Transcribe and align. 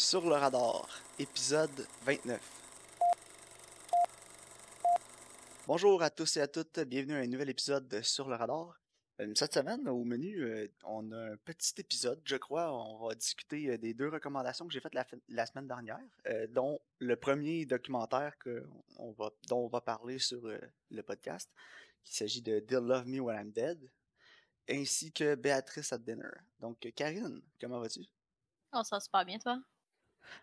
Sur 0.00 0.26
le 0.26 0.34
radar, 0.34 0.88
épisode 1.18 1.86
29. 2.04 2.40
Bonjour 5.66 6.02
à 6.02 6.08
tous 6.08 6.38
et 6.38 6.40
à 6.40 6.48
toutes, 6.48 6.80
bienvenue 6.80 7.16
à 7.16 7.18
un 7.18 7.26
nouvel 7.26 7.50
épisode 7.50 7.86
de 7.86 8.00
Sur 8.00 8.26
le 8.26 8.34
radar. 8.34 8.80
Euh, 9.20 9.30
Cette 9.36 9.52
semaine, 9.52 9.86
au 9.88 10.02
menu, 10.02 10.42
euh, 10.42 10.66
on 10.84 11.12
a 11.12 11.32
un 11.32 11.36
petit 11.36 11.74
épisode, 11.76 12.18
je 12.24 12.36
crois. 12.36 12.72
On 12.72 13.06
va 13.06 13.14
discuter 13.14 13.68
euh, 13.68 13.76
des 13.76 13.92
deux 13.92 14.08
recommandations 14.08 14.66
que 14.66 14.72
j'ai 14.72 14.80
faites 14.80 14.94
la, 15.28 15.46
semaine 15.46 15.68
dernière, 15.68 16.00
dont 16.48 16.80
le 16.98 17.16
premier 17.16 17.66
documentaire 17.66 18.34
on 18.96 19.14
dont 19.48 19.58
on 19.58 19.68
va 19.68 19.82
parler 19.82 20.18
sur 20.18 20.40
le 20.90 21.02
podcast, 21.02 21.50
qui 22.02 22.16
s'agit 22.16 22.40
de 22.40 22.58
They'll 22.58 22.86
Love 22.86 23.06
Me 23.06 23.20
When 23.20 23.38
I'm 23.38 23.52
Dead, 23.52 23.78
ainsi 24.68 25.12
que 25.12 25.34
Béatrice 25.34 25.92
at 25.92 25.98
Dinner. 25.98 26.32
Donc, 26.58 26.90
Karine, 26.96 27.42
comment 27.60 27.80
vas-tu? 27.80 28.00
Oh, 28.72 28.82
ça 28.82 28.96
va 28.96 29.00
super 29.00 29.26
bien, 29.26 29.38
toi? 29.38 29.62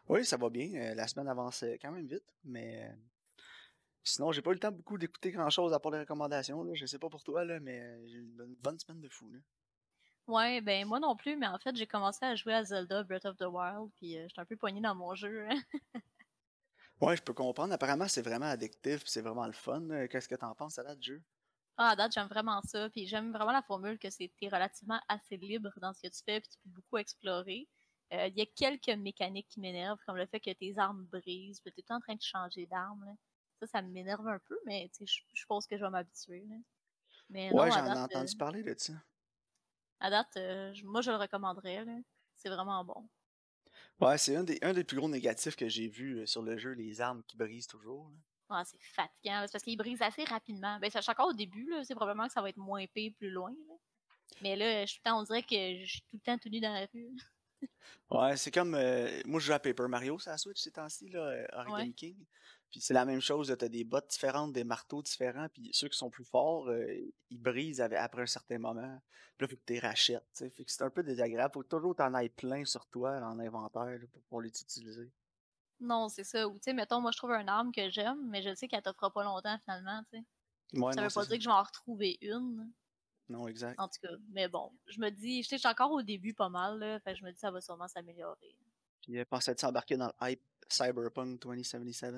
Oui, 0.10 0.26
ça 0.26 0.38
va 0.38 0.50
bien. 0.50 0.74
euh, 0.76 0.96
la 0.96 1.08
semaine 1.08 1.28
avance 1.28 1.64
euh, 1.64 1.76
quand 1.82 1.92
même 1.92 2.08
vite, 2.08 2.34
mais 2.44 2.84
euh, 2.90 2.96
sinon, 4.04 4.32
j'ai 4.32 4.42
pas 4.42 4.52
eu 4.52 4.54
le 4.54 4.60
temps 4.60 4.72
beaucoup 4.72 4.98
d'écouter 4.98 5.32
grand-chose 5.32 5.74
à 5.74 5.80
part 5.80 5.92
les 5.92 6.00
recommandations. 6.00 6.64
Là. 6.64 6.74
Je 6.74 6.86
sais 6.86 7.00
pas 7.00 7.10
pour 7.10 7.24
toi, 7.24 7.44
là, 7.46 7.60
mais 7.60 8.08
j'ai 8.08 8.18
eu 8.18 8.20
une 8.22 8.56
bonne, 8.60 8.80
semaine 8.80 9.02
de 9.02 9.10
fou. 9.10 9.30
Là. 9.32 9.40
Ouais, 10.28 10.60
ben 10.62 10.86
moi 10.86 11.00
non 11.00 11.16
plus, 11.16 11.38
mais 11.38 11.48
en 11.48 11.58
fait, 11.58 11.76
j'ai 11.76 11.88
commencé 11.88 12.26
à 12.26 12.36
jouer 12.36 12.54
à 12.54 12.64
Zelda 12.64 13.04
Breath 13.04 13.26
of 13.26 13.38
the 13.38 13.46
Wild, 13.46 13.92
puis 13.96 14.18
euh, 14.18 14.26
j'étais 14.28 14.42
un 14.42 14.46
peu 14.46 14.58
poignée 14.58 14.82
dans 14.82 14.96
mon 14.96 15.16
jeu. 15.16 15.48
hein. 15.50 15.62
Ouais, 17.02 17.16
je 17.16 17.22
peux 17.22 17.34
comprendre. 17.34 17.74
Apparemment, 17.74 18.08
c'est 18.08 18.22
vraiment 18.22 18.48
addictif, 18.48 19.02
puis 19.02 19.12
c'est 19.12 19.22
vraiment 19.22 19.46
le 19.46 19.54
fun. 19.54 20.08
Qu'est-ce 20.10 20.28
que 20.28 20.36
t'en 20.36 20.54
penses 20.56 20.80
à 20.80 20.84
date 20.84 21.00
du 21.00 21.14
jeu? 21.14 21.24
Ah, 21.78 21.90
à 21.92 21.96
date, 21.96 22.12
j'aime 22.14 22.28
vraiment 22.28 22.62
ça, 22.64 22.90
puis 22.90 23.08
j'aime 23.08 23.32
vraiment 23.32 23.52
la 23.52 23.62
formule 23.62 24.00
que 24.00 24.08
t'es 24.08 24.48
relativement 24.50 25.00
assez 25.08 25.38
libre 25.38 25.72
dans 25.80 25.94
ce 25.94 26.02
que 26.02 26.08
tu 26.08 26.22
fais, 26.26 26.42
puis 26.42 26.50
tu 26.50 26.58
peux 26.64 26.70
beaucoup 26.70 26.98
explorer. 26.98 27.68
Euh, 28.14 28.28
Il 28.28 28.38
y 28.38 28.42
a 28.42 28.46
quelques 28.46 28.90
mécaniques 28.98 29.48
qui 29.50 29.60
m'énervent, 29.60 30.00
comme 30.06 30.18
le 30.18 30.26
fait 30.26 30.40
que 30.40 30.52
tes 30.52 30.78
armes 30.78 31.06
brisent, 31.06 31.60
puis 31.62 31.72
t'es 31.74 31.84
en 31.94 32.00
train 32.00 32.16
de 32.16 32.22
changer 32.22 32.66
d'arme. 32.68 33.16
Ça, 33.60 33.68
ça 33.68 33.82
m'énerve 33.82 34.28
un 34.28 34.40
peu, 34.40 34.58
mais 34.66 34.90
je 35.00 35.46
pense 35.48 35.68
que 35.68 35.78
je 35.78 35.84
vais 35.84 35.90
m'habituer. 35.90 36.46
Mais 37.30 37.52
Ouais, 37.52 37.70
j'en 37.72 37.86
ai 37.86 37.98
entendu 38.00 38.34
euh, 38.34 38.38
parler 38.38 38.64
de 38.64 38.76
ça. 38.78 38.94
à 40.00 40.10
date, 40.10 40.38
euh, 40.38 40.74
moi, 40.84 41.02
je 41.02 41.12
le 41.12 41.18
recommanderais. 41.18 41.86
C'est 42.36 42.50
vraiment 42.50 42.84
bon. 42.86 43.10
Ouais, 44.00 44.18
c'est 44.18 44.36
un 44.36 44.44
des, 44.44 44.60
un 44.62 44.74
des 44.74 44.84
plus 44.84 44.98
gros 44.98 45.10
négatifs 45.10 45.56
que 45.56 45.68
j'ai 45.68 45.88
vu 45.88 46.26
sur 46.28 46.42
le 46.44 46.58
jeu, 46.58 46.72
les 46.72 47.02
armes 47.02 47.24
qui 47.28 47.36
brisent 47.38 47.68
toujours. 47.68 48.10
là. 48.10 48.18
Ah, 48.50 48.64
c'est 48.64 48.82
fatigant, 48.82 49.46
parce 49.52 49.64
qu'il 49.64 49.78
brise 49.78 50.02
assez 50.02 50.24
rapidement. 50.24 50.80
Ben, 50.80 50.90
ça, 50.90 51.00
je 51.00 51.04
suis 51.04 51.12
encore 51.12 51.28
au 51.30 51.34
début, 51.34 51.70
c'est 51.84 51.96
probablement 51.96 52.28
que 52.28 52.34
ça 52.34 52.42
va 52.42 52.50
être 52.50 52.58
moins 52.58 52.86
pire 52.88 53.12
plus 53.18 53.30
loin. 53.30 53.52
là. 53.68 53.74
Mais 54.42 54.56
là, 54.56 54.86
je 54.86 54.92
suis 54.92 55.00
tout 55.00 55.04
le 55.06 55.12
temps, 55.12 55.20
on 55.20 55.24
dirait 55.24 55.44
que 55.44 55.84
je 55.86 55.92
suis 55.92 56.02
tout 56.04 56.16
le 56.16 56.22
temps 56.22 56.38
tout 56.38 56.50
nu 56.50 56.60
dans 56.62 56.74
la 56.74 56.86
rue. 56.94 57.16
Ouais, 58.10 58.38
c'est 58.38 58.52
comme. 58.52 58.76
euh, 58.76 59.22
moi, 59.26 59.40
je 59.40 59.48
joue 59.48 59.54
à 59.54 59.60
Paper 59.60 59.88
Mario 59.88 60.18
sur 60.20 60.32
la 60.32 60.38
Switch 60.38 60.62
ces 60.62 60.72
temps-ci, 60.72 61.10
là, 61.10 61.20
euh, 61.20 61.46
Origami 61.54 61.94
King. 61.94 62.26
Puis 62.72 62.82
c'est 62.82 62.94
la 62.94 63.06
même 63.06 63.22
chose, 63.22 63.54
t'as 63.58 63.70
des 63.70 63.84
bottes 63.84 64.10
différentes, 64.10 64.54
des 64.54 64.64
marteaux 64.64 65.02
différents, 65.02 65.48
puis 65.50 65.70
ceux 65.74 65.88
qui 65.90 65.98
sont 65.98 66.10
plus 66.10 66.26
forts, 66.26 66.70
euh, 66.70 66.86
ils 67.30 67.38
brisent 67.38 67.82
avec- 67.82 67.98
après 68.00 68.24
un 68.24 68.26
certain 68.26 68.60
moment. 68.60 69.02
Puis 69.38 69.46
là, 69.46 69.50
faut 69.50 69.56
que 69.56 69.62
tu 69.66 69.74
les 69.74 69.80
rachètes, 69.80 70.26
tu 70.36 70.46
sais. 70.46 70.50
Fait 70.50 70.66
que 70.66 70.72
c'est 70.72 70.84
un 70.84 70.90
peu 70.90 71.04
désagréable. 71.04 71.54
Faut 71.54 71.64
toujours 71.64 71.96
t'en 71.96 72.14
ailles 72.14 72.30
plein 72.30 72.66
sur 72.66 72.86
toi 72.88 73.18
en 73.22 73.40
inventaire 73.40 73.86
là, 73.86 74.08
pour 74.12 74.22
pouvoir 74.24 74.42
les 74.44 74.50
utiliser. 74.50 75.12
Non, 75.80 76.10
c'est 76.10 76.24
ça. 76.24 76.48
Ou, 76.48 76.54
tu 76.56 76.64
sais, 76.66 76.74
mettons, 76.74 77.02
moi, 77.02 77.12
je 77.12 77.18
trouve 77.18 77.32
un 77.32 77.48
arme 77.48 77.72
que 77.72 77.90
j'aime, 77.90 78.28
mais 78.30 78.42
je 78.42 78.54
sais 78.56 78.68
qu'elle 78.68 78.82
t'offre 78.82 79.10
pas 79.10 79.24
longtemps, 79.24 79.58
finalement, 79.64 80.04
tu 80.12 80.18
sais. 80.20 80.26
Ouais, 80.74 80.96
ça 80.96 81.02
non, 81.02 81.08
veut 81.08 81.12
pas 81.12 81.26
dire 81.26 81.38
que 81.38 81.44
je 81.44 81.50
vais 81.50 81.56
en 81.56 81.64
retrouver 81.64 82.18
une, 82.22 82.74
Non, 83.30 83.48
exact. 83.48 83.80
en 83.80 83.88
tout 83.88 84.00
cas. 84.02 84.14
Mais 84.32 84.48
bon, 84.48 84.72
je 84.88 85.00
me 85.00 85.10
dis, 85.10 85.44
je 85.44 85.48
sais, 85.50 85.56
je 85.58 85.60
suis 85.62 85.68
encore 85.70 85.92
au 85.92 86.02
début 86.02 86.34
pas 86.34 86.50
mal, 86.50 86.80
là, 86.80 87.00
fait 87.02 87.16
je 87.16 87.24
me 87.24 87.32
dis, 87.32 87.40
ça 87.40 87.52
va 87.52 87.60
sûrement 87.62 87.88
s'améliorer. 87.88 88.56
Puis 89.02 89.18
euh, 89.20 89.26
pensais-tu 89.30 89.66
embarquer 89.66 89.98
dans 89.98 90.08
le 90.22 90.30
hype 90.32 90.42
Cyberpunk 90.70 91.42
2077? 91.42 92.14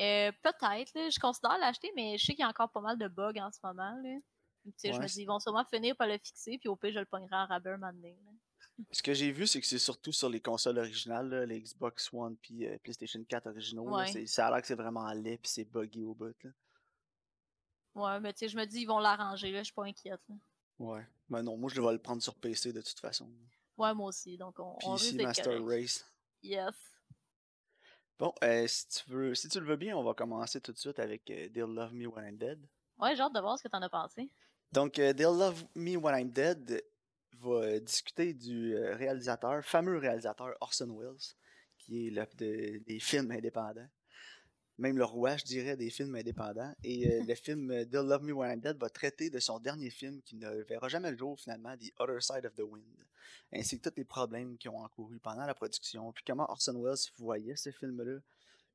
Euh, 0.00 0.32
peut-être, 0.42 0.94
là, 0.94 1.10
je 1.10 1.18
considère 1.20 1.58
l'acheter, 1.58 1.90
mais 1.94 2.16
je 2.16 2.24
sais 2.26 2.32
qu'il 2.34 2.40
y 2.42 2.44
a 2.44 2.48
encore 2.48 2.70
pas 2.70 2.80
mal 2.80 2.96
de 2.98 3.06
bugs 3.08 3.38
en 3.40 3.50
ce 3.52 3.58
moment, 3.62 3.94
là. 4.02 4.18
Je 4.64 4.90
me 4.98 5.06
dis, 5.06 5.22
ils 5.22 5.26
vont 5.26 5.38
sûrement 5.40 5.64
finir 5.64 5.96
par 5.96 6.06
le 6.06 6.18
fixer, 6.18 6.58
puis 6.58 6.68
au 6.68 6.76
pire, 6.76 6.92
je 6.92 6.98
le 7.00 7.06
pognerai 7.06 7.34
en 7.36 7.46
rabais 7.46 7.70
un 7.70 7.76
moment 7.76 7.92
donné, 7.92 8.16
là. 8.24 8.30
Ce 8.92 9.02
que 9.02 9.12
j'ai 9.14 9.30
vu, 9.30 9.46
c'est 9.46 9.60
que 9.60 9.66
c'est 9.66 9.78
surtout 9.78 10.12
sur 10.12 10.28
les 10.30 10.40
consoles 10.40 10.78
originales, 10.78 11.28
là, 11.28 11.46
les 11.46 11.60
Xbox 11.60 12.10
One 12.12 12.36
puis 12.38 12.66
euh, 12.66 12.78
PlayStation 12.82 13.22
4 13.24 13.46
originaux. 13.48 13.84
là, 13.90 13.96
Ouais. 14.04 14.06
c'est- 14.12 14.26
ça 14.26 14.46
a 14.46 14.50
l'air 14.50 14.60
que 14.62 14.66
c'est 14.66 14.74
vraiment 14.74 15.10
laid 15.12 15.36
puis 15.38 15.50
c'est 15.50 15.64
buggy 15.64 16.02
au 16.02 16.14
bout. 16.14 16.34
Là. 16.44 16.50
Ouais, 17.94 18.20
mais 18.20 18.32
tu 18.32 18.40
sais, 18.40 18.48
je 18.48 18.56
me 18.56 18.64
dis, 18.64 18.82
ils 18.82 18.86
vont 18.86 18.98
l'arranger, 18.98 19.50
là, 19.50 19.58
je 19.60 19.64
suis 19.64 19.74
pas 19.74 19.84
inquiète, 19.84 20.20
là. 20.28 20.34
Ouais. 20.78 21.06
Ben 21.28 21.42
non, 21.42 21.56
moi 21.56 21.70
je 21.72 21.80
vais 21.80 21.92
le 21.92 21.98
prendre 21.98 22.22
sur 22.22 22.34
PC 22.34 22.72
de 22.72 22.80
toute 22.80 22.98
façon. 22.98 23.28
Ouais, 23.76 23.92
moi 23.94 24.08
aussi, 24.08 24.36
donc 24.38 24.58
on, 24.58 24.76
on 24.84 24.92
risque 24.92 25.04
PC 25.04 25.16
d'être 25.18 25.26
Master. 25.26 25.64
Race. 25.66 26.06
Yes. 26.42 26.74
Bon, 28.18 28.34
euh, 28.44 28.66
si 28.66 28.86
tu 28.88 29.10
veux, 29.10 29.34
si 29.34 29.48
tu 29.48 29.60
le 29.60 29.66
veux 29.66 29.76
bien, 29.76 29.96
on 29.96 30.02
va 30.02 30.14
commencer 30.14 30.60
tout 30.60 30.72
de 30.72 30.78
suite 30.78 30.98
avec 30.98 31.28
euh, 31.30 31.48
They'll 31.48 31.72
Love 31.74 31.94
Me 31.94 32.06
When 32.06 32.24
I'm 32.26 32.36
Dead. 32.36 32.66
Ouais, 32.98 33.14
j'ai 33.16 33.22
hâte 33.22 33.32
de 33.34 33.40
voir 33.40 33.58
ce 33.58 33.62
que 33.62 33.68
t'en 33.68 33.80
as 33.82 33.88
pensé. 33.88 34.30
Donc, 34.72 34.98
euh, 34.98 35.12
They'll 35.12 35.36
Love 35.38 35.64
Me 35.74 35.96
When 35.96 36.18
I'm 36.18 36.30
Dead 36.30 36.82
va 37.38 37.78
discuter 37.80 38.34
du 38.34 38.76
réalisateur, 38.76 39.64
fameux 39.64 39.96
réalisateur 39.98 40.54
Orson 40.60 40.94
Welles, 40.98 41.16
qui 41.78 42.08
est 42.08 42.10
le, 42.10 42.26
de- 42.36 42.78
des 42.84 43.00
films 43.00 43.30
indépendants. 43.30 43.88
Même 44.80 44.96
le 44.96 45.04
roi, 45.04 45.36
je 45.36 45.44
dirais, 45.44 45.76
des 45.76 45.90
films 45.90 46.14
indépendants. 46.14 46.74
Et 46.82 47.06
euh, 47.06 47.22
le 47.28 47.34
film 47.34 47.70
euh, 47.70 47.84
They'll 47.84 48.06
Love 48.06 48.22
Me 48.24 48.32
When 48.32 48.50
I'm 48.50 48.60
Dead 48.60 48.78
va 48.78 48.88
traiter 48.88 49.28
de 49.28 49.38
son 49.38 49.58
dernier 49.58 49.90
film 49.90 50.22
qui 50.22 50.36
ne 50.36 50.50
verra 50.62 50.88
jamais 50.88 51.10
le 51.10 51.18
jour 51.18 51.38
finalement, 51.38 51.76
The 51.76 51.92
Other 51.98 52.22
Side 52.22 52.46
of 52.46 52.54
the 52.54 52.62
Wind, 52.62 53.06
ainsi 53.52 53.78
que 53.78 53.88
tous 53.88 53.96
les 53.96 54.04
problèmes 54.04 54.56
qui 54.56 54.68
ont 54.68 54.78
encouru 54.78 55.18
pendant 55.18 55.44
la 55.44 55.54
production, 55.54 56.12
puis 56.12 56.24
comment 56.26 56.50
Orson 56.50 56.82
Welles 56.82 56.96
voyait 57.18 57.56
ce 57.56 57.70
film-là, 57.70 58.20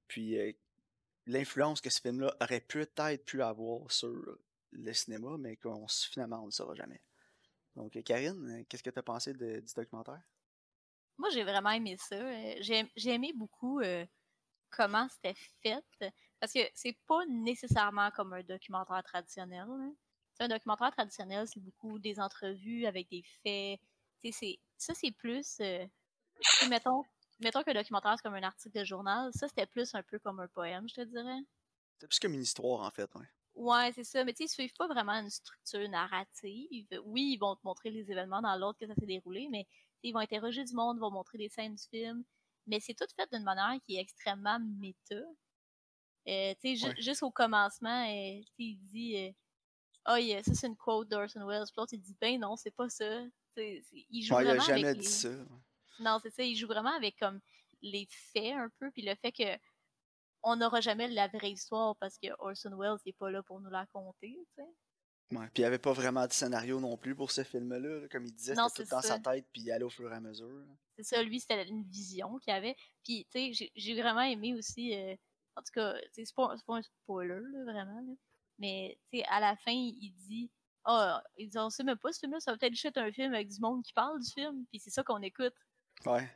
puis 0.07 0.37
euh, 0.37 0.51
l'influence 1.25 1.81
que 1.81 1.89
ce 1.89 1.99
film-là 1.99 2.35
aurait 2.39 2.61
peut-être 2.61 3.25
pu 3.25 3.41
avoir 3.41 3.91
sur 3.91 4.37
le 4.71 4.93
cinéma, 4.93 5.37
mais 5.39 5.55
qu'on 5.55 5.87
finalement 5.87 6.37
on 6.37 6.41
ne 6.41 6.47
le 6.47 6.51
saura 6.51 6.75
jamais. 6.75 7.01
Donc, 7.75 7.99
Karine, 8.03 8.63
qu'est-ce 8.69 8.83
que 8.83 8.91
tu 8.91 8.99
as 8.99 9.03
pensé 9.03 9.33
de- 9.33 9.59
du 9.59 9.73
documentaire? 9.73 10.21
Moi, 11.17 11.29
j'ai 11.29 11.43
vraiment 11.43 11.71
aimé 11.71 11.97
ça. 11.97 12.17
J'ai 12.61 12.91
j'ai 12.95 13.11
aimé 13.11 13.31
beaucoup 13.33 13.79
euh, 13.79 14.05
comment 14.75 15.07
c'était 15.09 15.35
fait. 15.61 15.83
Parce 16.39 16.51
que 16.53 16.59
c'est 16.73 16.97
pas 17.07 17.25
nécessairement 17.27 18.11
comme 18.11 18.33
un 18.33 18.43
documentaire 18.43 19.03
traditionnel. 19.03 19.67
sais, 20.33 20.43
Un 20.43 20.47
documentaire 20.49 20.91
traditionnel, 20.91 21.47
c'est 21.47 21.59
beaucoup 21.61 21.97
des 21.99 22.19
entrevues 22.19 22.85
avec 22.85 23.09
des 23.09 23.23
faits. 23.43 23.79
C'est- 24.31 24.59
ça, 24.77 24.93
c'est 24.93 25.11
plus. 25.11 25.57
euh, 25.61 25.85
mettons, 26.69 27.03
mettons 27.39 27.63
qu'un 27.63 27.73
documentaire, 27.73 28.15
c'est 28.17 28.23
comme 28.23 28.33
un 28.35 28.43
article 28.43 28.77
de 28.79 28.83
journal. 28.83 29.31
Ça, 29.33 29.47
c'était 29.47 29.65
plus 29.67 29.93
un 29.95 30.03
peu 30.03 30.19
comme 30.19 30.39
un 30.39 30.47
poème, 30.47 30.87
je 30.89 30.95
te 30.95 31.01
dirais. 31.01 31.39
C'est 31.99 32.07
plus 32.07 32.19
comme 32.19 32.33
une 32.33 32.41
histoire, 32.41 32.81
en 32.81 32.91
fait. 32.91 33.09
Ouais. 33.15 33.25
Ouais, 33.55 33.91
c'est 33.93 34.03
ça. 34.03 34.23
Mais 34.25 34.33
tu 34.33 34.39
sais, 34.39 34.43
ils 34.45 34.49
suivent 34.49 34.73
pas 34.77 34.87
vraiment 34.87 35.13
une 35.13 35.29
structure 35.29 35.87
narrative. 35.89 36.87
Oui, 37.05 37.31
ils 37.33 37.37
vont 37.37 37.55
te 37.55 37.61
montrer 37.63 37.89
les 37.89 38.11
événements 38.11 38.41
dans 38.41 38.55
l'ordre 38.57 38.77
que 38.79 38.87
ça 38.87 38.95
s'est 38.95 39.05
déroulé, 39.05 39.47
mais 39.49 39.65
ils 40.03 40.11
vont 40.11 40.19
interroger 40.19 40.63
du 40.65 40.73
monde, 40.73 40.97
ils 40.97 41.01
vont 41.01 41.11
montrer 41.11 41.37
des 41.37 41.49
scènes 41.49 41.75
du 41.75 41.83
film. 41.89 42.23
Mais 42.67 42.79
c'est 42.79 42.93
tout 42.93 43.05
fait 43.15 43.29
d'une 43.31 43.43
manière 43.43 43.79
qui 43.85 43.97
est 43.97 44.01
extrêmement 44.01 44.59
méta. 44.59 45.15
Euh, 46.27 46.53
tu 46.59 46.75
sais, 46.77 47.21
Ouais. 47.21 47.31
commencement, 47.31 48.05
euh, 48.09 48.41
il 48.57 48.79
dit 48.85 49.17
euh, 49.17 49.31
Ah, 50.05 50.17
ça 50.43 50.53
c'est 50.53 50.67
une 50.67 50.75
quote 50.75 51.07
d'Orson 51.09 51.45
Welles. 51.45 51.65
Puis 51.65 51.73
l'autre, 51.77 51.93
il 51.93 51.99
dit 52.01 52.15
Ben 52.19 52.39
non, 52.39 52.55
c'est 52.55 52.71
pas 52.71 52.89
ça. 52.89 53.21
Il 53.57 54.23
joue 54.23 54.35
Ouais, 54.35 54.43
il 54.43 54.47
a 54.47 54.55
vraiment 54.55 54.63
jamais 54.63 54.85
avec 54.85 54.97
dit 54.99 55.05
les... 55.05 55.11
ça. 55.11 55.29
Non, 55.99 56.19
c'est 56.21 56.31
ça, 56.31 56.43
il 56.43 56.55
joue 56.55 56.67
vraiment 56.67 56.93
avec 56.95 57.17
comme 57.17 57.39
les 57.81 58.07
faits 58.09 58.53
un 58.53 58.69
peu, 58.79 58.91
puis 58.91 59.03
le 59.03 59.15
fait 59.15 59.31
que 59.31 59.57
on 60.43 60.55
n'aura 60.57 60.81
jamais 60.81 61.07
la 61.07 61.27
vraie 61.27 61.51
histoire 61.51 61.95
parce 61.97 62.17
que 62.17 62.27
Orson 62.39 62.75
Welles 62.77 62.97
n'est 63.05 63.13
pas 63.13 63.31
là 63.31 63.41
pour 63.43 63.59
nous 63.61 63.69
la 63.69 63.85
conter. 63.87 64.37
Ouais, 65.31 65.47
Puis 65.47 65.57
il 65.57 65.61
n'y 65.61 65.65
avait 65.65 65.79
pas 65.79 65.91
vraiment 65.93 66.25
de 66.27 66.31
scénario 66.33 66.79
non 66.79 66.97
plus 66.97 67.15
pour 67.15 67.31
ce 67.31 67.43
film-là. 67.43 67.79
là. 67.79 68.07
Comme 68.09 68.25
il 68.25 68.33
disait, 68.33 68.53
c'était 68.55 68.83
tout 68.83 68.89
dans 68.91 69.01
sa 69.01 69.07
ça. 69.15 69.19
tête, 69.19 69.47
puis 69.51 69.63
il 69.63 69.71
allait 69.71 69.83
au 69.83 69.89
fur 69.89 70.11
et 70.11 70.15
à 70.15 70.19
mesure. 70.19 70.63
C'est 70.97 71.03
ça, 71.03 71.23
lui, 71.23 71.39
c'était 71.39 71.67
une 71.67 71.83
vision 71.83 72.37
qu'il 72.39 72.53
avait. 72.53 72.75
Puis, 73.03 73.25
tu 73.33 73.53
sais, 73.53 73.69
j'ai- 73.75 74.01
vraiment 74.01 74.21
aimé 74.21 74.53
aussi, 74.53 74.93
euh, 74.95 75.15
en 75.55 75.61
tout 75.61 75.71
cas, 75.73 75.93
tu 75.95 76.07
sais, 76.13 76.25
c'est 76.25 76.35
pas, 76.35 76.55
pas 76.65 76.75
un 76.77 76.81
spoiler, 76.83 77.39
là, 77.51 77.63
vraiment, 77.63 78.01
là. 78.01 78.13
mais, 78.59 78.97
tu 79.11 79.17
sais, 79.19 79.25
à 79.25 79.39
la 79.39 79.55
fin, 79.57 79.71
il 79.71 80.13
dit, 80.15 80.51
ah, 80.85 81.23
il 81.37 81.49
dit, 81.49 81.57
on 81.57 81.69
sait 81.71 81.83
même 81.83 81.97
pas 81.97 82.13
ce 82.13 82.19
film-là, 82.19 82.39
ça 82.39 82.51
va 82.51 82.57
peut-être 82.57 82.73
juste 82.73 82.85
être 82.85 82.97
un 82.99 83.11
film 83.11 83.33
avec 83.33 83.49
du 83.49 83.59
monde 83.59 83.83
qui 83.83 83.93
parle 83.93 84.19
du 84.21 84.29
film, 84.31 84.65
puis 84.69 84.79
c'est 84.79 84.91
ça 84.91 85.03
qu'on 85.03 85.21
écoute. 85.23 85.55
Ouais. 86.05 86.29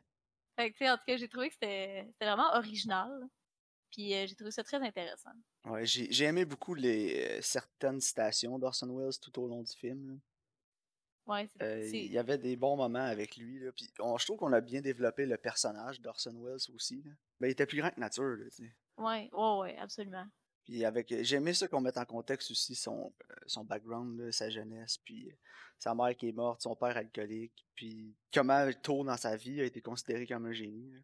Fait 0.58 0.72
que, 0.72 0.78
tu 0.78 0.84
sais, 0.84 0.90
en 0.90 0.98
tout 0.98 1.04
cas, 1.06 1.16
j'ai 1.16 1.30
trouvé 1.30 1.48
que 1.50 1.54
c'était 1.54 2.06
c'était 2.12 2.26
vraiment 2.26 2.52
original, 2.56 3.30
puis 3.92 4.14
euh, 4.16 4.26
j'ai 4.28 4.36
trouvé 4.36 4.52
ça 4.52 4.64
très 4.64 4.78
intéressant. 4.86 5.30
Ouais, 5.66 5.86
j'ai 5.86 6.12
j'ai 6.12 6.26
aimé 6.26 6.46
beaucoup 6.46 6.74
les 6.74 7.26
euh, 7.38 7.42
certaines 7.42 8.00
citations 8.02 8.58
d'Orson 8.58 8.88
Welles 8.98 9.20
tout 9.22 9.38
au 9.42 9.48
long 9.48 9.62
du 9.62 9.74
film. 9.74 10.08
là. 10.12 10.16
Ouais, 11.34 11.48
c'est- 11.48 11.62
Euh, 11.64 11.88
c'est. 11.92 12.06
il 12.06 12.12
y 12.12 12.18
avait 12.18 12.38
des 12.38 12.56
bons 12.56 12.76
moments 12.78 13.06
avec 13.06 13.36
lui. 13.38 13.60
Là. 13.60 13.72
Puis 13.72 13.92
on- 14.00 14.18
je 14.18 14.26
trouve 14.26 14.38
qu'on 14.38 14.54
a 14.54 14.62
bien 14.62 14.82
développé 14.82 15.26
le 15.26 15.38
personnage 15.38 16.02
d'Orson 16.02 16.34
Welles 16.44 16.74
aussi. 16.74 17.04
là. 17.04 17.12
Ben, 17.40 17.48
il 17.48 17.52
était 17.52 17.66
plus 17.68 17.78
grand 17.78 17.92
que 17.92 18.00
nature. 18.00 18.24
Là, 18.38 18.46
tu 18.50 18.64
sais. 18.66 18.76
Ouais, 18.98 19.30
ouais, 19.32 19.58
ouais, 19.60 19.78
absolument. 19.78 20.26
Puis 20.66 20.84
avec, 20.86 21.14
j'ai 21.24 21.36
aimé 21.36 21.54
ça 21.54 21.68
qu'on 21.68 21.82
mette 21.82 21.98
en 21.98 22.06
contexte 22.06 22.52
aussi 22.52 22.74
son, 22.76 23.14
euh, 23.30 23.36
son 23.48 23.64
background, 23.64 24.20
là, 24.20 24.32
sa 24.32 24.50
jeunesse, 24.50 24.98
puis 25.00 25.30
euh, 25.30 25.36
sa 25.78 25.94
mère 25.96 26.16
qui 26.16 26.30
est 26.30 26.34
morte, 26.34 26.62
son 26.62 26.76
père 26.76 26.96
alcoolique, 26.98 27.66
puis 27.76 28.16
comment 28.34 28.70
tôt 28.82 29.04
dans 29.04 29.18
sa 29.18 29.36
vie 29.36 29.62
a 29.62 29.66
été 29.66 29.82
considéré 29.82 30.26
comme 30.28 30.46
un 30.46 30.54
génie. 30.54 30.92
là. 30.92 31.00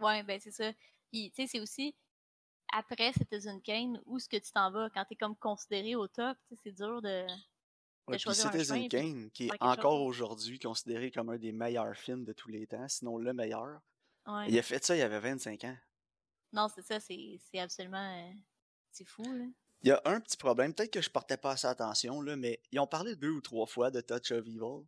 Ouais, 0.00 0.22
ben 0.22 0.38
c'est 0.40 0.50
ça. 0.50 0.72
Puis, 1.10 1.30
tu 1.30 1.42
sais, 1.42 1.46
c'est 1.46 1.60
aussi 1.60 1.94
après 2.72 3.12
Citizen 3.12 3.60
Kane, 3.62 4.00
où 4.06 4.16
est-ce 4.16 4.28
que 4.28 4.36
tu 4.36 4.50
t'en 4.52 4.70
vas? 4.70 4.90
Quand 4.90 5.04
t'es 5.04 5.16
comme 5.16 5.36
considéré 5.36 5.94
au 5.94 6.08
top, 6.08 6.36
tu 6.48 6.56
c'est 6.62 6.72
dur 6.72 7.00
de, 7.02 7.26
de 7.26 7.32
Ouais, 8.06 8.18
puis 8.18 8.28
un 8.30 8.34
Citizen 8.34 8.76
chemin 8.76 8.88
Kane, 8.88 9.30
qui 9.30 9.46
est 9.46 9.62
encore 9.62 10.02
aujourd'hui 10.02 10.58
considéré 10.58 11.10
comme 11.10 11.30
un 11.30 11.38
des 11.38 11.52
meilleurs 11.52 11.96
films 11.96 12.24
de 12.24 12.32
tous 12.32 12.48
les 12.50 12.66
temps, 12.66 12.88
sinon 12.88 13.16
le 13.18 13.32
meilleur. 13.32 13.80
Ouais. 14.26 14.46
Il 14.48 14.58
a 14.58 14.62
fait 14.62 14.82
ça, 14.84 14.96
il 14.96 15.02
avait 15.02 15.20
25 15.20 15.64
ans. 15.64 15.76
Non, 16.52 16.68
c'est 16.74 16.82
ça, 16.82 17.00
c'est 17.00 17.38
absolument. 17.58 18.16
euh, 18.28 18.32
c'est 18.90 19.04
fou, 19.06 19.22
là. 19.22 19.44
Il 19.82 19.88
y 19.88 19.92
a 19.92 20.00
un 20.06 20.18
petit 20.20 20.36
problème, 20.38 20.72
peut-être 20.72 20.92
que 20.92 21.02
je 21.02 21.10
portais 21.10 21.36
pas 21.36 21.52
assez 21.52 21.66
attention, 21.66 22.22
là, 22.22 22.36
mais 22.36 22.60
ils 22.72 22.80
ont 22.80 22.86
parlé 22.86 23.16
deux 23.16 23.30
ou 23.30 23.40
trois 23.42 23.66
fois 23.66 23.90
de 23.90 24.00
Touch 24.00 24.30
of 24.32 24.46
Evil. 24.46 24.86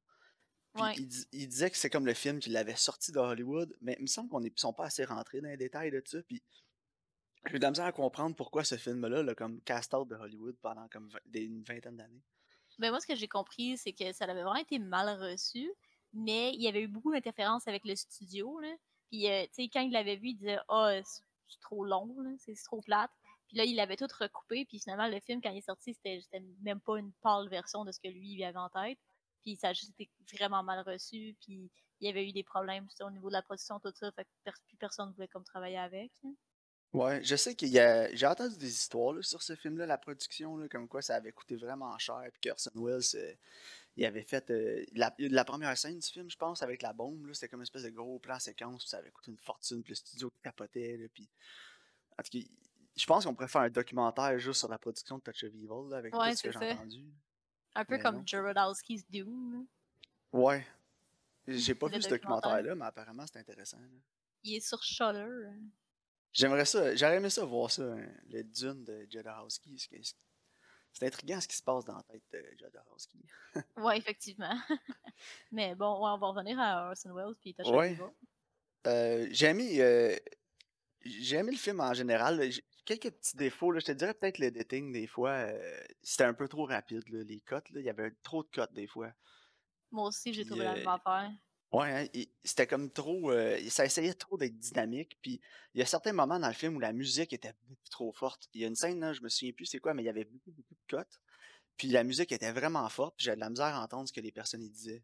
Ouais. 0.79 0.95
ils, 0.97 1.07
dis- 1.07 1.27
ils 1.33 1.49
disaient 1.49 1.71
que 1.71 1.77
c'est 1.77 1.91
comme 1.91 2.07
le 2.07 2.15
film 2.15 2.39
qui 2.39 2.51
l'avait 2.51 2.77
sorti 2.77 3.11
de 3.13 3.19
Hollywood, 3.19 3.75
mais 3.81 3.97
il 3.99 4.03
me 4.03 4.07
semble 4.07 4.29
qu'on 4.31 4.41
ne 4.41 4.49
sont 4.57 4.73
pas 4.73 4.85
assez 4.87 5.05
rentrés 5.05 5.41
dans 5.41 5.49
les 5.49 5.57
détails 5.57 5.91
de 5.91 6.03
ça. 6.05 6.19
Puis 6.23 6.43
j'ai 7.47 7.57
eu 7.57 7.59
de 7.59 7.65
la 7.65 7.71
misère 7.71 7.87
à 7.87 7.93
comprendre 7.93 8.35
pourquoi 8.35 8.65
ce 8.65 8.77
film-là 8.77 9.35
comme 9.35 9.61
cast 9.63 9.95
out 9.95 10.09
de 10.09 10.17
Hollywood 10.17 10.57
pendant 10.61 10.89
comme 10.89 11.09
une 11.33 11.63
vingtaine 11.63 11.97
d'années. 11.97 12.23
Ben 12.79 12.91
moi, 12.91 13.01
ce 13.01 13.07
que 13.07 13.15
j'ai 13.15 13.29
compris, 13.29 13.79
c'est 13.79 13.93
que 13.93 14.13
ça 14.13 14.25
avait 14.25 14.43
vraiment 14.43 14.57
été 14.57 14.79
mal 14.79 15.09
reçu, 15.21 15.73
mais 16.13 16.53
il 16.53 16.63
y 16.63 16.69
avait 16.69 16.83
eu 16.83 16.89
beaucoup 16.89 17.13
d'interférences 17.13 17.67
avec 17.69 17.85
le 17.85 17.97
studio. 17.97 18.61
Puis, 19.11 19.31
euh, 19.31 19.45
tu 19.47 19.65
sais, 19.65 19.69
quand 19.73 19.81
il 19.81 19.93
l'avait 19.93 20.17
vu, 20.17 20.29
il 20.29 20.37
disait 20.37 20.59
«Ah, 20.69 21.01
c'est 21.03 21.23
c'est 21.49 21.61
trop 21.61 21.85
long, 21.85 22.15
c'est 22.39 22.55
trop 22.65 22.83
plate.» 22.83 23.11
Puis 23.49 23.57
là, 23.57 23.65
il 23.65 23.77
l'avait 23.77 23.97
tout 23.97 24.09
recoupé, 24.19 24.65
puis 24.65 24.81
finalement, 24.81 25.07
le 25.07 25.21
film, 25.21 25.41
quand 25.41 25.51
il 25.51 25.59
est 25.59 25.67
sorti, 25.67 25.95
c'était 25.95 26.21
même 26.63 26.81
pas 26.81 26.99
une 26.99 27.13
pâle 27.23 27.49
version 27.49 27.85
de 27.85 27.93
ce 27.93 28.01
que 28.01 28.09
lui, 28.09 28.33
il 28.33 28.45
avait 28.45 28.59
en 28.59 28.69
tête. 28.69 28.99
Puis 29.43 29.57
ça 29.57 29.69
a 29.69 29.73
juste 29.73 29.93
été 29.99 30.11
vraiment 30.37 30.65
mal 30.65 30.83
reçu, 30.85 31.37
puis 31.41 31.71
il 32.01 32.07
y 32.07 32.11
avait 32.11 32.29
eu 32.29 32.33
des 32.33 32.43
problèmes 32.43 32.89
au 33.01 33.11
niveau 33.11 33.29
de 33.29 33.35
la 33.35 33.43
production, 33.43 33.79
tout 33.79 33.93
ça, 33.95 34.11
fait 34.13 34.25
que 34.25 34.51
plus 34.67 34.77
personne 34.77 35.13
voulait 35.13 35.29
comme 35.29 35.45
travailler 35.45 35.79
avec. 35.79 36.11
Ouais, 36.93 37.23
je 37.23 37.37
sais 37.37 37.55
qu'il 37.55 37.69
y 37.69 37.79
a. 37.79 38.15
J'ai 38.15 38.27
entendu 38.27 38.57
des 38.57 38.71
histoires 38.71 39.13
là, 39.13 39.23
sur 39.23 39.43
ce 39.43 39.55
film-là, 39.55 39.87
la 39.87 39.99
production, 39.99 40.57
là, 40.57 40.69
comme 40.69 40.89
quoi 40.89 41.03
ça 41.03 41.17
avait 41.17 41.33
coûté 41.33 41.57
vraiment 41.57 41.97
cher, 41.99 42.23
puis 42.33 42.41
qu'Orson 42.49 42.71
Welles, 42.75 43.03
euh, 43.17 43.35
il 43.97 44.07
avait 44.07 44.23
fait 44.23 44.51
euh, 44.51 44.85
la, 44.95 45.15
la 45.19 45.45
première 45.45 45.77
scène 45.77 45.99
du 45.99 46.07
film, 46.07 46.31
je 46.31 46.37
pense, 46.37 46.63
avec 46.63 46.81
la 46.83 46.93
bombe, 46.95 47.31
c'était 47.35 47.49
comme 47.49 47.61
une 47.61 47.65
espèce 47.65 47.83
de 47.83 47.91
gros 47.91 48.19
plan 48.19 48.39
séquence, 48.39 48.83
puis 48.85 48.89
ça 48.91 48.99
avait 48.99 49.11
coûté 49.11 49.31
une 49.31 49.37
fortune, 49.39 49.83
puis 49.83 49.91
le 49.93 49.97
studio 49.97 50.33
capotait, 50.43 50.97
là, 50.97 51.07
puis. 51.13 51.29
En 52.19 52.23
tout 52.23 52.31
cas, 52.39 52.47
je 52.97 53.05
pense 53.05 53.27
qu'on 53.27 53.35
pourrait 53.35 53.49
faire 53.49 53.61
un 53.63 53.69
documentaire 53.71 54.39
juste 54.39 54.61
sur 54.61 54.69
la 54.71 54.79
production 54.79 55.19
de 55.19 55.23
Touch 55.23 55.45
of 55.45 55.51
Evil, 55.55 55.91
là, 55.91 55.99
avec 55.99 56.15
Ouais, 56.15 56.31
tout 56.31 56.37
ce 56.39 56.43
que 56.45 56.53
j'ai 56.53 56.73
entendu. 56.73 57.05
Un 57.75 57.85
peu 57.85 57.97
Mais 57.97 58.03
comme. 58.03 58.27
Jodorowsky's 58.27 59.05
là. 59.13 59.25
Ouais. 60.33 60.67
J'ai 61.47 61.75
pas 61.75 61.89
vu 61.89 62.01
ce 62.01 62.09
documentaire. 62.09 62.51
documentaire-là, 62.53 62.75
mais 62.75 62.85
apparemment 62.87 63.25
c'est 63.27 63.39
intéressant. 63.39 63.77
Il 64.45 64.55
est 64.57 64.61
sur 64.61 64.83
Shutter. 64.83 65.19
euh. 65.19 65.51
J'aimerais 66.37 66.67
ça, 66.67 66.95
j'aurais 66.95 67.17
aimé 67.17 67.31
ça 67.31 67.45
voir 67.47 67.71
ça, 67.71 67.83
hein, 67.83 68.07
le 68.29 68.43
Dune 68.43 68.85
de 68.85 69.07
Jodorowsky. 69.11 69.89
C'est 70.93 71.07
intriguant 71.07 71.41
ce 71.41 71.49
qui 71.49 71.57
se 71.57 71.63
passe 71.63 71.85
dans 71.87 71.97
la 71.97 72.03
tête 72.03 72.23
de 72.31 72.45
Jodorowsky. 72.59 73.19
Ouais, 73.79 73.97
effectivement. 73.97 74.55
Mais 75.53 75.75
bon, 75.75 75.95
ouais, 75.95 76.11
on 76.11 76.19
va 76.19 76.27
revenir 76.29 76.61
à 76.61 76.89
Orson 76.89 77.15
Welles 77.15 77.35
puis 77.41 77.57
of 77.59 77.75
Ouais. 77.75 77.99
Euh, 78.87 79.27
j'ai 79.31 79.47
aimé, 79.47 79.81
euh, 79.81 80.15
j'ai 81.05 81.37
aimé 81.37 81.53
le 81.53 81.59
film 81.59 81.81
en 81.81 81.95
général. 81.95 82.39
là. 82.39 82.45
Quelques 82.85 83.11
petits 83.11 83.37
défauts. 83.37 83.73
Là. 83.73 83.81
Je 83.81 83.87
te 83.87 83.93
dirais 83.93 84.15
peut-être 84.15 84.39
l'editing 84.39 84.93
des 84.93 85.07
fois. 85.07 85.31
euh, 85.31 85.85
c'était 86.03 86.25
un 86.25 86.35
peu 86.35 86.49
trop 86.49 86.67
rapide, 86.67 87.09
là, 87.09 87.25
les 87.25 87.41
cuts. 87.41 87.55
Là. 87.55 87.81
Il 87.81 87.83
y 87.85 87.91
avait 87.91 88.11
trop 88.23 88.43
de 88.45 88.49
cuts 88.49 88.61
des 88.75 88.87
fois. 88.87 89.11
Moi 89.91 90.07
aussi, 90.09 90.33
j'ai 90.35 90.45
trouvé 90.45 90.65
la 90.65 90.73
euh, 90.73 90.77
même 90.77 90.89
affaire. 90.89 91.31
Ouais, 91.73 92.09
hein, 92.15 92.23
c'était 92.45 92.67
comme 92.67 92.91
trop. 92.91 93.31
euh, 93.33 93.59
ça 93.69 93.85
essayait 93.85 94.15
trop 94.15 94.39
d'être 94.39 94.57
dynamique. 94.59 95.19
Puis 95.21 95.41
il 95.75 95.81
y 95.81 95.83
a 95.83 95.87
certains 95.87 96.13
moments 96.13 96.39
dans 96.39 96.49
le 96.49 96.55
film 96.55 96.77
où 96.77 96.81
la 96.81 96.93
musique 96.93 97.33
était 97.33 97.55
beaucoup 97.69 97.89
trop 97.91 98.13
forte. 98.13 98.49
Il 98.55 98.61
y 98.61 98.65
a 98.65 98.69
une 98.69 98.77
scène, 98.77 99.01
là, 99.01 99.13
je 99.13 99.21
me 99.21 99.29
souviens 99.29 99.53
plus 99.53 99.67
c'est 99.67 99.79
quoi, 99.79 99.93
mais 99.93 100.03
il 100.03 100.07
y 100.07 100.11
avait 100.11 100.25
beaucoup, 100.25 100.53
beaucoup 100.53 100.75
de 100.75 100.97
cuts. 100.97 101.19
Puis 101.77 101.89
la 101.89 102.05
musique 102.05 102.33
était 102.33 102.53
vraiment 102.53 102.89
forte. 102.89 103.17
Puis 103.17 103.25
j'avais 103.25 103.37
de 103.37 103.41
la 103.41 103.51
misère 103.51 103.75
à 103.75 103.83
entendre 103.83 104.09
ce 104.09 104.13
que 104.13 104.21
les 104.21 104.33
personnes 104.33 104.63
y 104.63 104.71
disaient. 104.71 105.03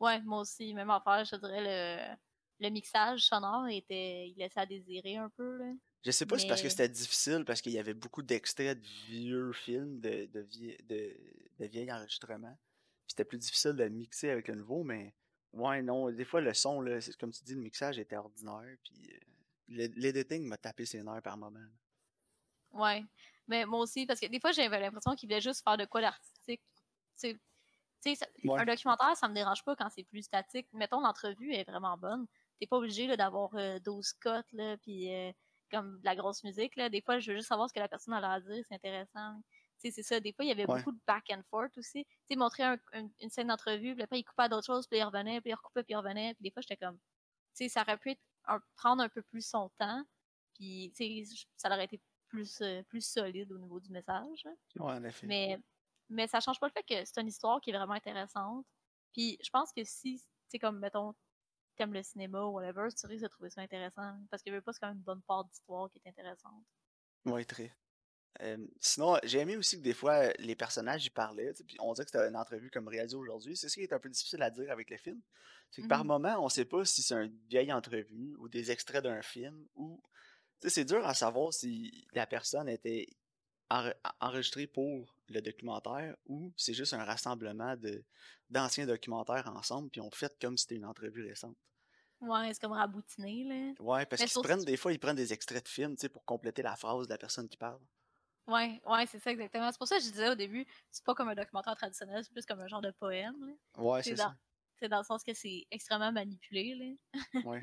Ouais, 0.00 0.20
moi 0.22 0.40
aussi, 0.40 0.72
même 0.74 0.90
affaire. 0.90 1.24
Je 1.24 1.36
dirais, 1.36 1.60
le, 1.60 2.16
le 2.60 2.70
mixage 2.70 3.20
sonore 3.26 3.68
était. 3.68 4.28
Il 4.28 4.36
laissait 4.38 4.60
à 4.60 4.66
désirer 4.66 5.16
un 5.16 5.30
peu, 5.30 5.58
là. 5.58 5.72
Je 6.04 6.10
sais 6.10 6.26
pas 6.26 6.36
si 6.36 6.42
c'est 6.42 6.48
parce 6.48 6.60
que 6.60 6.68
c'était 6.68 6.88
difficile, 6.88 7.44
parce 7.46 7.62
qu'il 7.62 7.72
y 7.72 7.78
avait 7.78 7.94
beaucoup 7.94 8.22
d'extraits 8.22 8.78
de 8.78 8.86
vieux 9.08 9.52
films, 9.52 10.00
de, 10.00 10.26
de, 10.26 10.40
vie- 10.40 10.76
de, 10.84 11.16
de 11.58 11.66
vieilles 11.66 11.90
enregistrements. 11.90 12.58
Puis 13.06 13.08
c'était 13.08 13.24
plus 13.24 13.38
difficile 13.38 13.72
de 13.72 13.84
le 13.84 13.88
mixer 13.90 14.28
avec 14.28 14.48
le 14.48 14.54
nouveau, 14.54 14.84
mais 14.84 15.14
ouais, 15.54 15.82
non, 15.82 16.10
des 16.10 16.24
fois 16.24 16.40
le 16.40 16.52
son, 16.54 16.80
là, 16.80 17.00
c'est 17.00 17.16
comme 17.16 17.32
tu 17.32 17.42
dis, 17.44 17.54
le 17.54 17.60
mixage 17.60 17.98
était 17.98 18.16
ordinaire, 18.16 18.76
puis 18.82 19.10
euh, 19.12 19.18
le- 19.68 19.92
l'editing 20.00 20.46
m'a 20.46 20.56
tapé 20.56 20.84
ses 20.86 21.02
nerfs 21.02 21.22
par 21.22 21.36
moment. 21.36 21.60
Ouais. 22.72 23.04
Mais 23.46 23.66
moi 23.66 23.80
aussi, 23.80 24.06
parce 24.06 24.20
que 24.20 24.26
des 24.26 24.40
fois, 24.40 24.52
j'avais 24.52 24.80
l'impression 24.80 25.14
qu'il 25.14 25.28
voulait 25.28 25.40
juste 25.40 25.62
faire 25.62 25.76
de 25.76 25.84
quoi 25.84 26.00
d'artistique. 26.00 26.62
Tu 27.20 27.38
sais- 28.02 28.18
Ouais. 28.44 28.60
un 28.60 28.66
documentaire, 28.66 29.16
ça 29.16 29.28
me 29.28 29.34
dérange 29.34 29.64
pas 29.64 29.74
quand 29.76 29.88
c'est 29.88 30.04
plus 30.04 30.22
statique. 30.22 30.66
Mettons, 30.74 31.00
l'entrevue 31.00 31.54
est 31.54 31.64
vraiment 31.64 31.96
bonne. 31.96 32.26
T'es 32.60 32.66
pas 32.66 32.76
obligé 32.76 33.06
là, 33.06 33.16
d'avoir 33.16 33.54
euh, 33.54 33.78
12 33.78 34.12
cotes, 34.14 34.52
là, 34.52 34.76
puis 34.76 35.10
euh, 35.14 35.32
comme 35.70 35.98
de 36.00 36.04
la 36.04 36.14
grosse 36.14 36.44
musique. 36.44 36.76
Là. 36.76 36.90
Des 36.90 37.00
fois, 37.00 37.18
je 37.18 37.30
veux 37.30 37.36
juste 37.38 37.48
savoir 37.48 37.68
ce 37.68 37.72
que 37.74 37.80
la 37.80 37.88
personne 37.88 38.12
a 38.12 38.30
à 38.32 38.40
dire, 38.40 38.62
c'est 38.68 38.74
intéressant. 38.74 39.40
C'est 39.92 40.02
ça. 40.02 40.20
Des 40.20 40.32
fois, 40.32 40.44
il 40.44 40.48
y 40.48 40.52
avait 40.52 40.66
Ouais. 40.66 40.78
beaucoup 40.78 40.92
de 40.92 41.00
back 41.06 41.24
and 41.30 41.42
forth 41.50 41.76
aussi. 41.78 42.04
Tu 42.04 42.10
sais, 42.30 42.36
montrer 42.36 42.62
un- 42.62 42.78
un- 42.92 43.08
une 43.20 43.30
scène 43.30 43.48
d'entrevue, 43.48 43.94
puis 43.94 44.02
après, 44.02 44.18
il 44.18 44.24
coupait 44.24 44.44
à 44.44 44.48
d'autres 44.48 44.66
choses, 44.66 44.86
puis 44.86 44.98
il 44.98 45.04
revenait, 45.04 45.40
puis 45.40 45.50
il 45.50 45.54
recoupait, 45.54 45.82
puis 45.84 45.92
il 45.92 45.96
revenait. 45.96 46.34
Puis 46.34 46.42
des 46.42 46.50
fois, 46.50 46.62
j'étais 46.62 46.76
comme, 46.76 46.96
tu 46.98 47.02
sais, 47.54 47.68
ça 47.68 47.82
aurait 47.82 47.98
pu 47.98 48.10
être 48.12 48.20
un- 48.46 48.60
prendre 48.76 49.02
un 49.02 49.08
peu 49.08 49.22
plus 49.22 49.46
son 49.46 49.68
temps, 49.78 50.04
puis 50.54 50.92
tu 50.96 51.24
sais, 51.26 51.36
ça 51.56 51.68
aurait 51.68 51.84
été 51.84 52.00
plus, 52.28 52.60
euh, 52.62 52.82
plus 52.84 53.00
solide 53.06 53.52
au 53.52 53.58
niveau 53.58 53.78
du 53.80 53.90
message. 53.90 54.44
là. 54.44 54.50
Ouais, 54.76 54.92
en 54.94 55.04
effet. 55.04 55.26
Mais, 55.26 55.58
mais 56.08 56.26
ça 56.26 56.40
change 56.40 56.58
pas 56.58 56.66
le 56.66 56.72
fait 56.72 56.82
que 56.82 57.04
c'est 57.04 57.20
une 57.20 57.28
histoire 57.28 57.60
qui 57.60 57.70
est 57.70 57.76
vraiment 57.76 57.92
intéressante. 57.94 58.66
Puis 59.12 59.38
je 59.42 59.50
pense 59.50 59.72
que 59.72 59.84
si, 59.84 60.16
tu 60.18 60.24
sais, 60.48 60.58
comme, 60.58 60.78
mettons, 60.80 61.14
t'aimes 61.76 61.92
le 61.92 62.02
cinéma 62.02 62.42
ou 62.42 62.52
whatever, 62.52 62.88
tu 62.92 63.06
risques 63.06 63.22
de 63.24 63.28
trouver 63.28 63.50
ça 63.50 63.60
intéressant. 63.60 64.16
Parce 64.30 64.42
que 64.42 64.50
je 64.50 64.56
veux 64.56 64.62
pas, 64.62 64.72
c'est 64.72 64.80
quand 64.80 64.88
même 64.88 64.96
une 64.98 65.02
bonne 65.02 65.22
part 65.22 65.44
d'histoire 65.44 65.90
qui 65.90 65.98
est 66.04 66.08
intéressante. 66.08 66.64
Ouais, 67.24 67.44
très. 67.44 67.72
Euh, 68.42 68.58
sinon, 68.80 69.16
j'ai 69.22 69.38
aimé 69.38 69.56
aussi 69.56 69.76
que 69.78 69.82
des 69.82 69.94
fois, 69.94 70.32
les 70.38 70.56
personnages 70.56 71.06
y 71.06 71.10
parlaient, 71.10 71.52
puis 71.66 71.76
on 71.80 71.92
dirait 71.92 72.04
que 72.04 72.10
c'était 72.10 72.28
une 72.28 72.36
entrevue 72.36 72.70
comme 72.70 72.88
réalisée 72.88 73.16
aujourd'hui. 73.16 73.56
C'est 73.56 73.68
ce 73.68 73.74
qui 73.74 73.82
est 73.82 73.92
un 73.92 74.00
peu 74.00 74.08
difficile 74.08 74.42
à 74.42 74.50
dire 74.50 74.70
avec 74.70 74.90
le 74.90 74.96
film. 74.96 75.20
C'est 75.70 75.82
que 75.82 75.86
par 75.86 76.00
Mhm. 76.00 76.08
moment, 76.08 76.44
on 76.44 76.48
sait 76.48 76.64
pas 76.64 76.84
si 76.84 77.02
c'est 77.02 77.14
une 77.14 77.38
vieille 77.48 77.72
entrevue 77.72 78.34
ou 78.38 78.48
des 78.48 78.70
extraits 78.70 79.02
d'un 79.04 79.22
film 79.22 79.66
ou. 79.74 80.02
C'est 80.66 80.84
dur 80.86 81.06
à 81.06 81.12
savoir 81.12 81.52
si 81.52 82.06
la 82.14 82.26
personne 82.26 82.70
était 82.70 83.06
enre- 83.70 83.94
enregistrée 84.20 84.66
pour 84.66 85.14
le 85.28 85.42
documentaire 85.42 86.16
ou 86.24 86.52
c'est 86.56 86.72
juste 86.72 86.94
un 86.94 87.04
rassemblement 87.04 87.76
d'anciens 88.48 88.86
documentaires 88.86 89.46
ensemble 89.54 89.90
puis 89.90 90.00
on 90.00 90.10
fait 90.10 90.34
comme 90.40 90.56
si 90.56 90.62
c'était 90.62 90.76
une 90.76 90.86
entrevue 90.86 91.26
récente. 91.26 91.56
Ouais, 92.20 92.54
c'est 92.54 92.60
comme 92.62 92.72
raboutiné, 92.72 93.44
là. 93.44 93.74
Ouais, 93.78 94.06
parce 94.06 94.22
qu'ils 94.24 94.42
prennent 94.42 94.64
des 94.64 94.78
fois 94.78 94.92
ils 94.92 94.98
prennent 94.98 95.16
des 95.16 95.34
extraits 95.34 95.64
de 95.64 95.68
films, 95.68 95.96
tu 95.96 96.02
sais, 96.02 96.08
pour 96.08 96.24
compléter 96.24 96.62
la 96.62 96.76
phrase 96.76 97.06
de 97.08 97.12
la 97.12 97.18
personne 97.18 97.48
qui 97.48 97.58
parle. 97.58 97.80
Ouais, 98.46 98.80
ouais, 98.84 99.06
c'est 99.06 99.18
ça 99.20 99.30
exactement. 99.30 99.70
C'est 99.72 99.78
pour 99.78 99.88
ça 99.88 99.96
que 99.96 100.02
je 100.04 100.10
disais 100.10 100.28
au 100.28 100.34
début, 100.34 100.66
c'est 100.90 101.04
pas 101.04 101.14
comme 101.14 101.28
un 101.28 101.34
documentaire 101.34 101.74
traditionnel, 101.76 102.22
c'est 102.24 102.32
plus 102.32 102.44
comme 102.44 102.60
un 102.60 102.66
genre 102.68 102.82
de 102.82 102.90
poème. 102.90 103.34
là. 103.46 103.82
Ouais, 103.82 104.02
C'est 104.02 104.14
dans, 104.14 104.24
ça. 104.24 104.36
c'est 104.78 104.88
dans 104.88 104.98
le 104.98 105.04
sens 105.04 105.22
que 105.24 105.32
c'est 105.32 105.66
extrêmement 105.70 106.12
manipulé. 106.12 106.74
Là. 106.74 107.12
Ouais. 107.46 107.62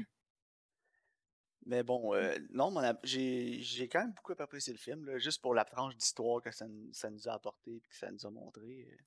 Mais 1.68 1.84
bon, 1.84 2.16
euh, 2.16 2.36
non, 2.50 2.74
j'ai 3.04 3.62
j'ai 3.62 3.88
quand 3.88 4.00
même 4.00 4.14
beaucoup 4.14 4.34
apprécié 4.42 4.74
le 4.74 4.80
film, 4.80 5.06
là, 5.06 5.20
juste 5.20 5.42
pour 5.44 5.54
la 5.54 5.64
tranche 5.64 5.96
d'histoire 5.96 6.42
que 6.42 6.50
ça, 6.52 6.68
nous- 6.68 6.92
ça 6.92 7.12
nous 7.12 7.28
a 7.30 7.34
apporté 7.34 7.76
et 7.76 7.82
que 7.82 7.96
ça 7.96 8.10
nous 8.12 8.26
a 8.26 8.32
montré. 8.32 8.88
euh. 8.92 8.98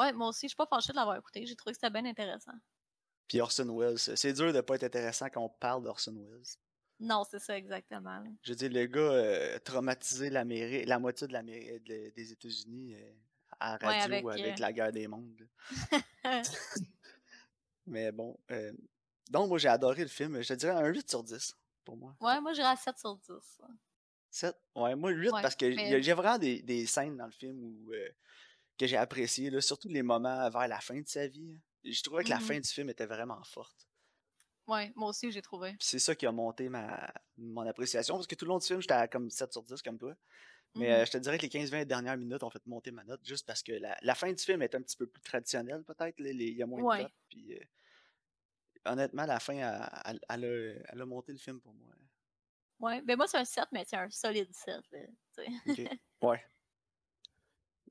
Ouais, 0.00 0.12
moi 0.12 0.28
aussi, 0.28 0.46
je 0.46 0.48
suis 0.48 0.56
pas 0.56 0.66
fâchée 0.66 0.92
de 0.92 0.96
l'avoir 0.96 1.16
écouté. 1.16 1.46
J'ai 1.46 1.56
trouvé 1.56 1.72
que 1.72 1.78
c'était 1.80 1.90
bien 1.90 2.04
intéressant. 2.04 2.52
Puis 3.28 3.40
Orson 3.40 3.74
Welles, 3.78 3.98
c'est 3.98 4.32
dur 4.34 4.52
de 4.52 4.60
pas 4.60 4.74
être 4.74 4.84
intéressant 4.84 5.26
quand 5.30 5.40
on 5.42 5.48
parle 5.48 5.82
d'Orson 5.84 6.14
Welles. 6.14 6.42
Non, 7.00 7.24
c'est 7.28 7.38
ça 7.40 7.56
exactement. 7.56 8.22
Je 8.42 8.50
veux 8.52 8.56
dire, 8.56 8.70
le 8.70 8.86
gars 8.86 9.00
euh, 9.00 9.58
traumatisé 9.58 10.30
l'Amérique, 10.30 10.86
la 10.86 10.98
moitié 10.98 11.26
de 11.26 12.10
des 12.14 12.32
États-Unis 12.32 12.94
euh, 12.94 13.12
à 13.58 13.78
la 13.80 13.88
Ouais, 13.88 13.98
radio 13.98 14.28
avec, 14.28 14.40
avec, 14.44 14.58
euh, 14.58 14.62
la 14.62 14.72
guerre 14.72 14.92
des 14.92 15.08
mondes. 15.08 15.48
Mais 17.86 18.12
bon, 18.12 18.38
euh, 18.50 18.72
donc 19.30 19.48
moi 19.48 19.58
j'ai 19.58 19.68
adoré 19.68 20.02
le 20.02 20.08
film. 20.08 20.40
Je 20.40 20.48
te 20.48 20.54
dirais 20.54 20.72
un 20.72 20.86
8 20.86 21.08
sur 21.10 21.22
10 21.24 21.56
pour 21.84 21.96
moi. 21.96 22.16
Ouais, 22.20 22.40
moi 22.40 22.52
j'irais 22.52 22.68
à 22.68 22.76
7 22.76 22.98
sur 22.98 23.16
10. 23.16 23.60
7? 24.30 24.56
Ouais, 24.76 24.94
moi 24.94 25.10
8 25.10 25.30
Ouais, 25.30 25.42
parce 25.42 25.56
que 25.56 25.66
mais- 25.66 26.02
j'ai 26.02 26.12
vraiment 26.12 26.38
des, 26.38 26.62
des 26.62 26.86
scènes 26.86 27.16
dans 27.16 27.26
le 27.26 27.32
film 27.32 27.58
où, 27.62 27.92
que 28.78 28.86
j'ai 28.86 28.96
appréciées, 28.96 29.60
surtout 29.60 29.88
les 29.88 30.02
moments 30.02 30.48
vers 30.50 30.68
la 30.68 30.80
fin 30.80 31.00
de 31.00 31.08
sa 31.08 31.26
vie. 31.26 31.58
Je 31.84 32.02
trouvais 32.02 32.22
que 32.24 32.30
la 32.30 32.36
Mhm. 32.38 32.42
fin 32.42 32.60
du 32.60 32.68
film 32.68 32.88
était 32.90 33.06
vraiment 33.06 33.42
forte. 33.44 33.88
Ouais, 34.68 34.92
moi 34.94 35.08
aussi 35.08 35.30
j'ai 35.32 35.42
trouvé. 35.42 35.74
C'est 35.80 35.98
ça 35.98 36.14
qui 36.14 36.26
a 36.26 36.32
monté 36.32 36.68
ma, 36.68 37.12
mon 37.36 37.66
appréciation 37.66 38.14
parce 38.14 38.26
que 38.26 38.34
tout 38.34 38.44
le 38.44 38.50
long 38.50 38.58
du 38.58 38.66
film, 38.66 38.80
j'étais 38.80 38.94
à 38.94 39.08
comme 39.08 39.28
7 39.30 39.52
sur 39.52 39.62
10 39.62 39.82
comme 39.82 39.98
toi. 39.98 40.14
Mais 40.74 40.86
Mhm. 40.86 40.92
euh, 40.92 41.04
je 41.04 41.10
te 41.12 41.18
dirais 41.18 41.36
que 41.36 41.42
les 41.42 41.48
15-20 41.48 41.84
dernières 41.84 42.16
minutes 42.16 42.42
ont 42.42 42.50
fait 42.50 42.64
monter 42.66 42.92
ma 42.92 43.04
note 43.04 43.20
juste 43.24 43.46
parce 43.46 43.62
que 43.62 43.72
la, 43.72 43.96
la 44.02 44.14
fin 44.14 44.32
du 44.32 44.42
film 44.42 44.62
est 44.62 44.74
un 44.74 44.80
petit 44.80 44.96
peu 44.96 45.06
plus 45.06 45.20
traditionnelle, 45.22 45.84
peut-être. 45.84 46.18
Il 46.18 46.42
y 46.42 46.62
a 46.62 46.66
moins 46.66 46.82
Ouais. 46.82 46.98
de 46.98 47.02
cotes. 47.04 47.12
Puis 47.28 47.54
euh, 47.54 47.60
honnêtement, 48.86 49.26
la 49.26 49.40
fin, 49.40 49.54
elle, 49.54 50.20
elle, 50.28 50.44
a, 50.44 50.92
elle, 50.92 51.00
a, 51.00 51.06
monté 51.06 51.32
le 51.32 51.38
film 51.38 51.60
pour 51.60 51.74
moi. 51.74 51.88
Ouais, 52.80 53.00
ben 53.02 53.16
moi, 53.16 53.26
c'est 53.28 53.38
un 53.38 53.44
7, 53.44 53.66
mais 53.72 53.84
c'est 53.86 53.96
un 53.96 54.10
solide 54.10 54.52
7. 54.52 54.82
Là, 54.90 55.00
ouais. 56.22 56.42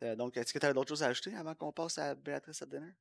Euh, 0.03 0.15
donc, 0.15 0.35
est-ce 0.37 0.53
que 0.53 0.59
tu 0.59 0.65
as 0.65 0.73
d'autres 0.73 0.89
choses 0.89 1.03
à 1.03 1.07
ajouter 1.07 1.35
avant 1.35 1.55
qu'on 1.55 1.71
passe 1.71 1.97
à 1.97 2.15
Béatrice 2.15 2.61
à 2.61 2.65
Dinner? 2.65 2.91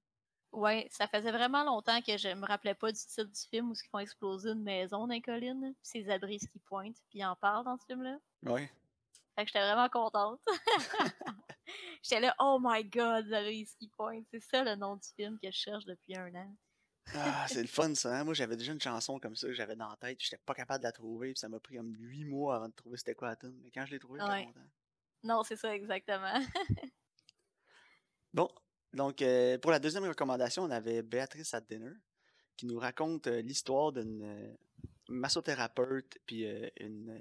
Ouais, 0.52 0.88
ça 0.90 1.06
faisait 1.06 1.30
vraiment 1.30 1.62
longtemps 1.62 2.00
que 2.02 2.16
je 2.16 2.28
me 2.28 2.44
rappelais 2.44 2.74
pas 2.74 2.90
du 2.90 2.98
titre 2.98 3.24
du 3.24 3.40
film 3.50 3.70
où 3.70 3.74
ils 3.74 3.88
font 3.88 4.00
exploser 4.00 4.50
une 4.50 4.62
maison 4.62 5.06
dans 5.06 5.14
les 5.14 5.22
collines, 5.22 5.74
puis 5.74 6.02
ces 6.02 6.10
abris 6.10 6.38
qui 6.38 6.58
pointent, 6.66 6.98
puis 7.08 7.20
ils 7.20 7.24
en 7.24 7.36
parlent 7.36 7.64
dans 7.64 7.78
ce 7.78 7.86
film-là. 7.86 8.18
Ouais. 8.42 8.70
Fait 9.36 9.44
que 9.44 9.48
j'étais 9.48 9.60
vraiment 9.60 9.88
contente. 9.88 10.40
j'étais 12.02 12.20
là, 12.20 12.34
oh 12.40 12.58
my 12.60 12.84
god, 12.84 13.26
les 13.26 13.64
ski 13.64 13.88
points. 13.96 14.22
C'est 14.30 14.40
ça 14.40 14.64
le 14.64 14.74
nom 14.74 14.96
du 14.96 15.08
film 15.16 15.38
que 15.38 15.50
je 15.50 15.56
cherche 15.56 15.84
depuis 15.84 16.16
un 16.16 16.34
an. 16.34 16.56
ah, 17.14 17.46
c'est 17.48 17.62
le 17.62 17.68
fun 17.68 17.94
ça. 17.94 18.18
Hein? 18.18 18.24
Moi, 18.24 18.34
j'avais 18.34 18.56
déjà 18.56 18.72
une 18.72 18.80
chanson 18.80 19.20
comme 19.20 19.36
ça 19.36 19.46
que 19.46 19.52
j'avais 19.52 19.76
dans 19.76 19.88
la 19.88 19.96
tête. 19.96 20.18
J'étais 20.20 20.38
pas 20.44 20.54
capable 20.54 20.80
de 20.80 20.88
la 20.88 20.92
trouver. 20.92 21.32
Puis 21.32 21.38
ça 21.38 21.48
m'a 21.48 21.60
pris 21.60 21.76
comme 21.76 21.94
huit 21.94 22.24
mois 22.24 22.56
avant 22.56 22.68
de 22.68 22.74
trouver 22.74 22.96
c'était 22.98 23.14
quoi 23.14 23.28
la 23.28 23.36
tune. 23.36 23.58
Mais 23.62 23.70
quand 23.70 23.86
je 23.86 23.92
l'ai 23.92 24.00
trouvée, 24.00 24.20
j'étais 24.20 24.46
content. 24.46 24.66
Non, 25.22 25.42
c'est 25.44 25.56
ça, 25.56 25.74
exactement. 25.74 26.40
bon, 28.34 28.48
donc 28.92 29.22
euh, 29.22 29.58
pour 29.58 29.70
la 29.70 29.78
deuxième 29.78 30.04
recommandation, 30.04 30.64
on 30.64 30.70
avait 30.70 31.02
Béatrice 31.02 31.54
at 31.54 31.60
Dinner 31.62 31.92
qui 32.56 32.66
nous 32.66 32.78
raconte 32.78 33.26
euh, 33.28 33.40
l'histoire 33.40 33.92
d'une 33.92 34.22
euh, 34.22 34.54
massothérapeute 35.08 36.18
puis 36.26 36.44
une 36.78 37.20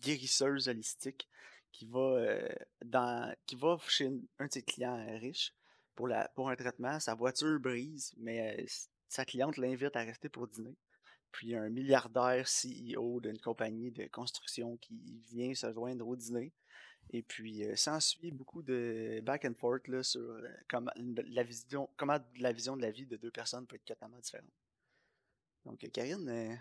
guérisseuse 0.00 0.68
holistique 0.68 1.28
qui 1.70 1.86
va, 1.86 2.26
dans, 2.84 3.32
qui 3.46 3.54
va 3.54 3.76
chez 3.86 4.10
un 4.40 4.46
de 4.46 4.52
ses 4.52 4.62
clients 4.62 5.06
riches 5.20 5.54
pour, 5.94 6.08
la, 6.08 6.28
un 6.36 6.56
traitement. 6.56 6.98
Sa 6.98 7.14
voiture 7.14 7.60
brise, 7.60 8.12
mais 8.16 8.66
sa 9.06 9.24
cliente 9.24 9.58
l'invite 9.58 9.94
à 9.94 10.02
rester 10.02 10.28
pour 10.28 10.48
dîner. 10.48 10.76
Puis 11.30 11.48
il 11.48 11.50
y 11.50 11.54
a 11.54 11.62
un 11.62 11.68
milliardaire 11.68 12.46
CEO 12.48 13.20
d'une 13.20 13.38
compagnie 13.38 13.92
de 13.92 14.06
construction 14.06 14.76
qui 14.78 15.20
vient 15.30 15.54
se 15.54 15.72
joindre 15.72 16.08
au 16.08 16.16
dîner. 16.16 16.52
Et 17.12 17.22
puis 17.22 17.64
s'ensuit 17.76 18.30
beaucoup 18.30 18.62
de 18.62 19.20
back 19.24 19.44
and 19.44 19.54
forth 19.54 19.88
là, 19.88 20.02
sur 20.02 20.40
comment 20.68 20.92
la 20.96 21.42
vision, 21.42 21.88
comment 21.96 22.18
la 22.36 22.52
vision 22.52 22.76
de 22.76 22.82
la 22.82 22.90
vie 22.90 23.06
de 23.06 23.16
deux 23.16 23.32
personnes 23.32 23.66
peut 23.66 23.76
être 23.76 23.84
totalement 23.84 24.18
différente. 24.18 24.50
Donc, 25.64 25.78
Karine, 25.92 26.60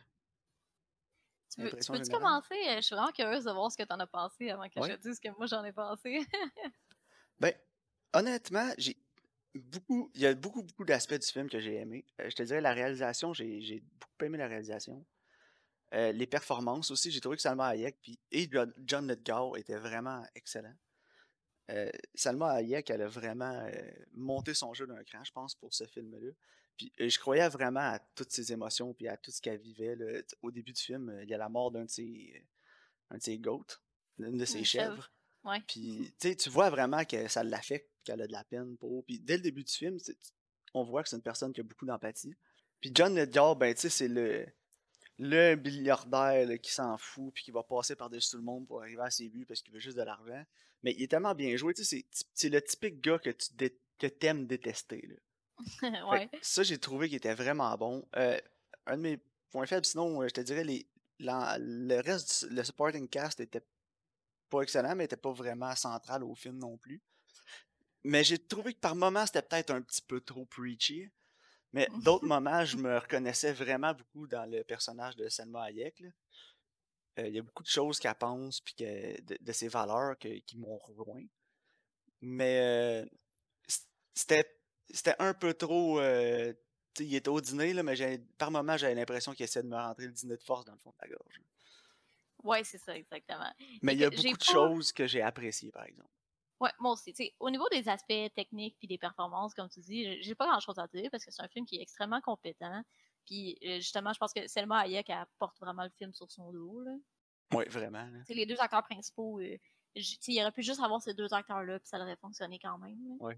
tu 1.49 1.61
veux, 1.61 1.71
tu 1.71 2.11
commencer? 2.11 2.53
Euh, 2.53 2.75
je 2.75 2.81
suis 2.81 2.95
vraiment 2.95 3.11
curieuse 3.11 3.43
de 3.43 3.51
voir 3.51 3.71
ce 3.71 3.77
que 3.77 3.83
tu 3.83 3.93
en 3.93 3.99
as 3.99 4.07
pensé 4.07 4.49
avant 4.49 4.69
que 4.69 4.81
je 4.81 4.93
te 4.93 5.01
dise 5.01 5.15
ce 5.15 5.21
que 5.21 5.35
moi 5.35 5.47
j'en 5.47 5.63
ai 5.63 5.71
pensé. 5.71 6.19
ben, 7.39 7.53
honnêtement, 8.13 8.71
j'ai 8.77 8.97
beaucoup. 9.55 10.11
Il 10.13 10.21
y 10.21 10.27
a 10.27 10.35
beaucoup, 10.35 10.61
beaucoup 10.61 10.85
d'aspects 10.85 11.19
du 11.19 11.27
film 11.27 11.49
que 11.49 11.59
j'ai 11.59 11.75
aimé. 11.75 12.05
Euh, 12.21 12.29
je 12.29 12.35
te 12.35 12.43
dirais 12.43 12.61
la 12.61 12.73
réalisation, 12.73 13.33
j'ai 13.33 13.81
beaucoup 13.99 14.25
aimé 14.25 14.37
la 14.37 14.47
réalisation. 14.47 15.03
Euh, 15.93 16.11
les 16.11 16.27
performances 16.27 16.91
aussi, 16.91 17.11
j'ai 17.11 17.19
trouvé 17.19 17.35
que 17.35 17.41
Salma 17.41 17.67
Hayek 17.67 17.97
puis, 18.01 18.19
et 18.31 18.49
John 18.85 19.07
Lithgow 19.07 19.55
étaient 19.55 19.77
vraiment 19.77 20.23
excellents. 20.35 20.75
Salma 22.15 22.49
Hayek, 22.53 22.89
elle 22.89 23.03
a 23.03 23.07
vraiment 23.07 23.69
monté 24.13 24.55
son 24.55 24.73
jeu 24.73 24.87
d'un 24.87 25.03
cran, 25.03 25.23
je 25.23 25.31
pense, 25.31 25.53
pour 25.53 25.71
ce 25.71 25.85
film-là. 25.85 26.31
Puis 26.75 26.91
je 26.97 27.19
croyais 27.19 27.47
vraiment 27.47 27.81
à 27.81 27.99
toutes 28.15 28.31
ses 28.31 28.51
émotions 28.51 28.93
puis 28.95 29.07
à 29.07 29.17
tout 29.17 29.29
ce 29.29 29.39
qu'elle 29.39 29.59
vivait. 29.59 29.95
Au 30.41 30.49
début 30.49 30.73
du 30.73 30.81
film, 30.81 31.19
il 31.21 31.29
y 31.29 31.33
a 31.35 31.37
la 31.37 31.47
mort 31.47 31.69
d'un 31.69 31.85
de 31.85 31.89
ses, 31.89 32.43
un 33.11 33.17
de 33.17 33.21
ses 33.21 33.37
goats, 33.37 33.77
d'une 34.17 34.37
de 34.37 34.45
ses 34.45 34.63
chèvres. 34.63 35.11
Puis 35.67 36.11
tu 36.19 36.49
vois 36.49 36.69
vraiment 36.69 37.05
que 37.05 37.27
ça 37.27 37.43
l'affecte, 37.43 37.89
qu'elle 38.03 38.21
a 38.21 38.27
de 38.27 38.31
la 38.31 38.43
peine 38.43 38.77
pour. 38.77 39.05
Puis 39.05 39.19
dès 39.19 39.37
le 39.37 39.43
début 39.43 39.63
du 39.63 39.71
film, 39.73 39.97
on 40.73 40.83
voit 40.83 41.03
que 41.03 41.09
c'est 41.09 41.17
une 41.17 41.21
personne 41.21 41.53
qui 41.53 41.61
a 41.61 41.63
beaucoup 41.63 41.85
d'empathie. 41.85 42.33
Puis 42.81 42.91
John 42.95 43.13
Ledger, 43.13 43.53
ben 43.57 43.73
tu 43.75 43.81
sais, 43.81 43.89
c'est 43.89 44.07
le 44.07 44.47
le 45.19 45.55
milliardaire 45.55 46.47
qui 46.61 46.71
s'en 46.71 46.97
fout 46.97 47.33
puis 47.33 47.43
qui 47.43 47.51
va 47.51 47.61
passer 47.61 47.95
par-dessus 47.95 48.31
tout 48.31 48.37
le 48.37 48.43
monde 48.43 48.65
pour 48.65 48.81
arriver 48.81 49.01
à 49.01 49.11
ses 49.11 49.29
buts 49.29 49.45
parce 49.45 49.61
qu'il 49.61 49.73
veut 49.73 49.79
juste 49.79 49.97
de 49.97 50.03
l'argent. 50.03 50.43
Mais 50.81 50.93
il 50.97 51.03
est 51.03 51.07
tellement 51.07 51.35
bien 51.35 51.55
joué, 51.57 51.73
tu 51.73 51.83
sais, 51.83 52.05
c'est 52.33 52.49
le 52.49 52.61
typique 52.61 53.01
gars 53.01 53.19
que 53.19 53.29
tu 53.29 53.69
que 53.99 54.25
aimes 54.25 54.47
détester. 54.47 55.05
Là. 55.07 55.15
Ça, 56.41 56.63
j'ai 56.63 56.77
trouvé 56.77 57.09
qu'il 57.09 57.17
était 57.17 57.33
vraiment 57.33 57.75
bon. 57.75 58.07
Euh, 58.15 58.39
un 58.85 58.95
de 58.95 59.01
mes 59.01 59.19
points 59.51 59.65
faibles, 59.65 59.85
sinon, 59.85 60.21
euh, 60.21 60.27
je 60.29 60.33
te 60.33 60.41
dirais, 60.41 60.63
les, 60.63 60.87
le 61.19 61.99
reste, 61.99 62.45
du, 62.47 62.55
le 62.55 62.63
supporting 62.63 63.09
cast 63.09 63.41
était 63.41 63.65
pas 64.49 64.61
excellent, 64.61 64.95
mais 64.95 65.03
était 65.03 65.17
pas 65.17 65.33
vraiment 65.33 65.75
central 65.75 66.23
au 66.23 66.33
film 66.33 66.57
non 66.57 66.77
plus. 66.77 67.01
Mais 68.05 68.23
j'ai 68.23 68.39
trouvé 68.39 68.73
que 68.73 68.79
par 68.79 68.95
moments, 68.95 69.25
c'était 69.25 69.41
peut-être 69.41 69.71
un 69.71 69.81
petit 69.81 70.01
peu 70.01 70.21
trop 70.21 70.45
preachy. 70.45 71.09
Mais 71.73 71.87
d'autres 72.03 72.25
moments, 72.25 72.65
je 72.65 72.77
me 72.77 72.97
reconnaissais 72.97 73.53
vraiment 73.53 73.93
beaucoup 73.93 74.27
dans 74.27 74.49
le 74.49 74.63
personnage 74.63 75.15
de 75.15 75.29
Selma 75.29 75.65
Hayek. 75.65 76.03
Euh, 77.19 77.27
il 77.27 77.35
y 77.35 77.39
a 77.39 77.43
beaucoup 77.43 77.63
de 77.63 77.67
choses 77.67 77.99
qu'elle 77.99 78.15
pense, 78.15 78.61
puis 78.61 78.73
que, 78.73 79.21
de, 79.21 79.51
ses 79.51 79.67
valeurs 79.67 80.17
qui 80.17 80.57
m'ont 80.57 80.77
rejoint. 80.77 81.23
Mais 82.21 83.05
c'était 84.13 84.59
c'était 84.91 85.15
un 85.19 85.33
peu 85.33 85.53
trop. 85.53 85.99
Euh, 85.99 86.53
il 86.99 87.15
était 87.15 87.29
au 87.29 87.39
dîner, 87.39 87.73
là, 87.73 87.83
mais 87.83 87.95
par 88.37 88.51
moments, 88.51 88.75
j'avais 88.75 88.95
l'impression 88.95 89.33
qu'il 89.33 89.43
essayait 89.43 89.63
de 89.63 89.69
me 89.69 89.77
rentrer 89.77 90.07
le 90.07 90.11
dîner 90.11 90.35
de 90.35 90.43
force 90.43 90.65
dans 90.65 90.73
le 90.73 90.79
fond 90.79 90.91
de 90.91 91.07
la 91.07 91.15
gorge. 91.15 91.41
Ouais, 92.43 92.63
c'est 92.63 92.77
ça, 92.77 92.95
exactement. 92.95 93.53
Mais 93.81 93.93
il 93.93 93.99
y 93.99 94.03
a 94.03 94.09
beaucoup 94.09 94.37
de 94.37 94.43
choses 94.43 94.91
que 94.91 95.07
j'ai 95.07 95.21
appréciées, 95.21 95.71
par 95.71 95.85
exemple. 95.85 96.09
Ouais, 96.59 96.71
moi 96.79 96.91
aussi. 96.91 97.13
au 97.39 97.49
niveau 97.49 97.67
des 97.69 97.87
aspects 97.87 98.33
techniques 98.35 98.75
puis 98.77 98.87
des 98.87 98.97
performances, 98.97 99.53
comme 99.53 99.69
tu 99.69 99.79
dis, 99.79 100.21
j'ai 100.21 100.35
pas 100.35 100.45
grand 100.45 100.59
chose 100.59 100.77
à 100.77 100.87
dire 100.87 101.09
parce 101.09 101.23
que 101.23 101.31
c'est 101.31 101.41
un 101.41 101.47
film 101.47 101.65
qui 101.65 101.77
est 101.77 101.81
extrêmement 101.81 102.19
compétent. 102.21 102.83
Puis 103.25 103.57
euh, 103.63 103.75
justement, 103.75 104.11
je 104.11 104.19
pense 104.19 104.33
que 104.33 104.45
Selma 104.47 104.79
Hayek 104.79 105.09
apporte 105.09 105.57
vraiment 105.59 105.83
le 105.83 105.89
film 105.91 106.13
sur 106.13 106.29
son 106.29 106.51
dos. 106.51 106.83
Oui, 107.53 107.63
vraiment. 107.69 108.07
Les 108.27 108.45
deux 108.45 108.59
acteurs 108.59 108.83
principaux, 108.83 109.39
euh, 109.39 109.57
il 109.95 110.41
aurait 110.41 110.51
pu 110.51 110.61
juste 110.61 110.81
avoir 110.81 111.01
ces 111.01 111.13
deux 111.13 111.33
acteurs-là, 111.33 111.79
puis 111.79 111.87
ça 111.87 111.99
aurait 111.99 112.17
fonctionné 112.17 112.59
quand 112.59 112.77
même. 112.77 112.99
Oui. 113.19 113.33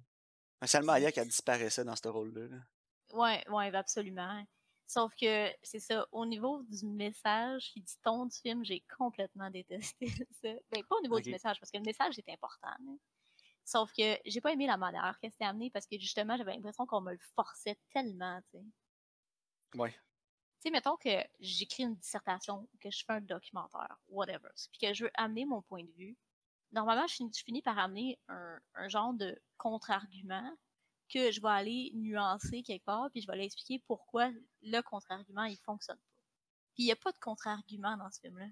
Salma 0.63 0.93
Hayek, 0.93 1.17
elle 1.17 1.27
disparaissait 1.27 1.83
dans 1.83 1.95
ce 1.95 2.07
rôle-là. 2.07 2.57
Ouais, 3.13 3.43
ouais, 3.49 3.75
absolument. 3.75 4.43
Sauf 4.87 5.13
que 5.15 5.49
c'est 5.63 5.79
ça, 5.79 6.05
au 6.11 6.25
niveau 6.25 6.63
du 6.63 6.85
message 6.85 7.71
et 7.77 7.79
du 7.79 7.93
ton 8.03 8.25
du 8.25 8.37
film, 8.37 8.65
j'ai 8.65 8.83
complètement 8.97 9.49
détesté 9.49 10.07
ça. 10.43 10.49
Ben, 10.69 10.83
pas 10.83 10.97
au 10.97 11.01
niveau 11.01 11.19
du 11.19 11.31
message, 11.31 11.59
parce 11.59 11.71
que 11.71 11.77
le 11.77 11.85
message 11.85 12.19
est 12.19 12.29
important. 12.29 12.75
Sauf 13.71 13.93
que 13.93 14.19
j'ai 14.25 14.41
pas 14.41 14.51
aimé 14.51 14.67
la 14.67 14.75
manière 14.75 15.17
que 15.21 15.29
c'était 15.29 15.45
amené 15.45 15.69
parce 15.69 15.87
que 15.87 15.97
justement, 15.97 16.35
j'avais 16.35 16.53
l'impression 16.53 16.85
qu'on 16.85 16.99
me 16.99 17.13
le 17.13 17.19
forçait 17.37 17.79
tellement, 17.93 18.41
tu 18.51 18.57
sais. 18.57 19.79
Ouais. 19.79 19.91
Tu 19.91 19.97
sais, 20.63 20.71
mettons 20.71 20.97
que 20.97 21.23
j'écris 21.39 21.83
une 21.83 21.95
dissertation, 21.95 22.67
que 22.81 22.91
je 22.91 23.05
fais 23.05 23.13
un 23.13 23.21
documentaire, 23.21 23.97
whatever, 24.09 24.49
puis 24.73 24.79
que 24.81 24.93
je 24.93 25.05
veux 25.05 25.11
amener 25.13 25.45
mon 25.45 25.61
point 25.61 25.85
de 25.85 25.91
vue, 25.91 26.17
normalement, 26.73 27.07
je 27.07 27.15
finis, 27.45 27.61
par 27.61 27.79
amener 27.79 28.19
un, 28.27 28.59
genre 28.89 29.13
de 29.13 29.41
contre-argument 29.55 30.51
que 31.07 31.31
je 31.31 31.39
vais 31.39 31.47
aller 31.47 31.91
nuancer 31.93 32.63
quelque 32.63 32.83
part, 32.83 33.09
puis 33.11 33.21
je 33.21 33.27
vais 33.27 33.33
aller 33.33 33.45
expliquer 33.45 33.81
pourquoi 33.87 34.31
le 34.63 34.81
contre-argument, 34.81 35.45
il 35.45 35.57
fonctionne 35.59 35.95
pas. 35.95 36.19
Puis 36.73 36.83
il 36.83 36.85
n'y 36.87 36.91
a 36.91 36.97
pas 36.97 37.13
de 37.13 37.19
contre-argument 37.19 37.95
dans 37.95 38.11
ce 38.11 38.19
film-là. 38.19 38.47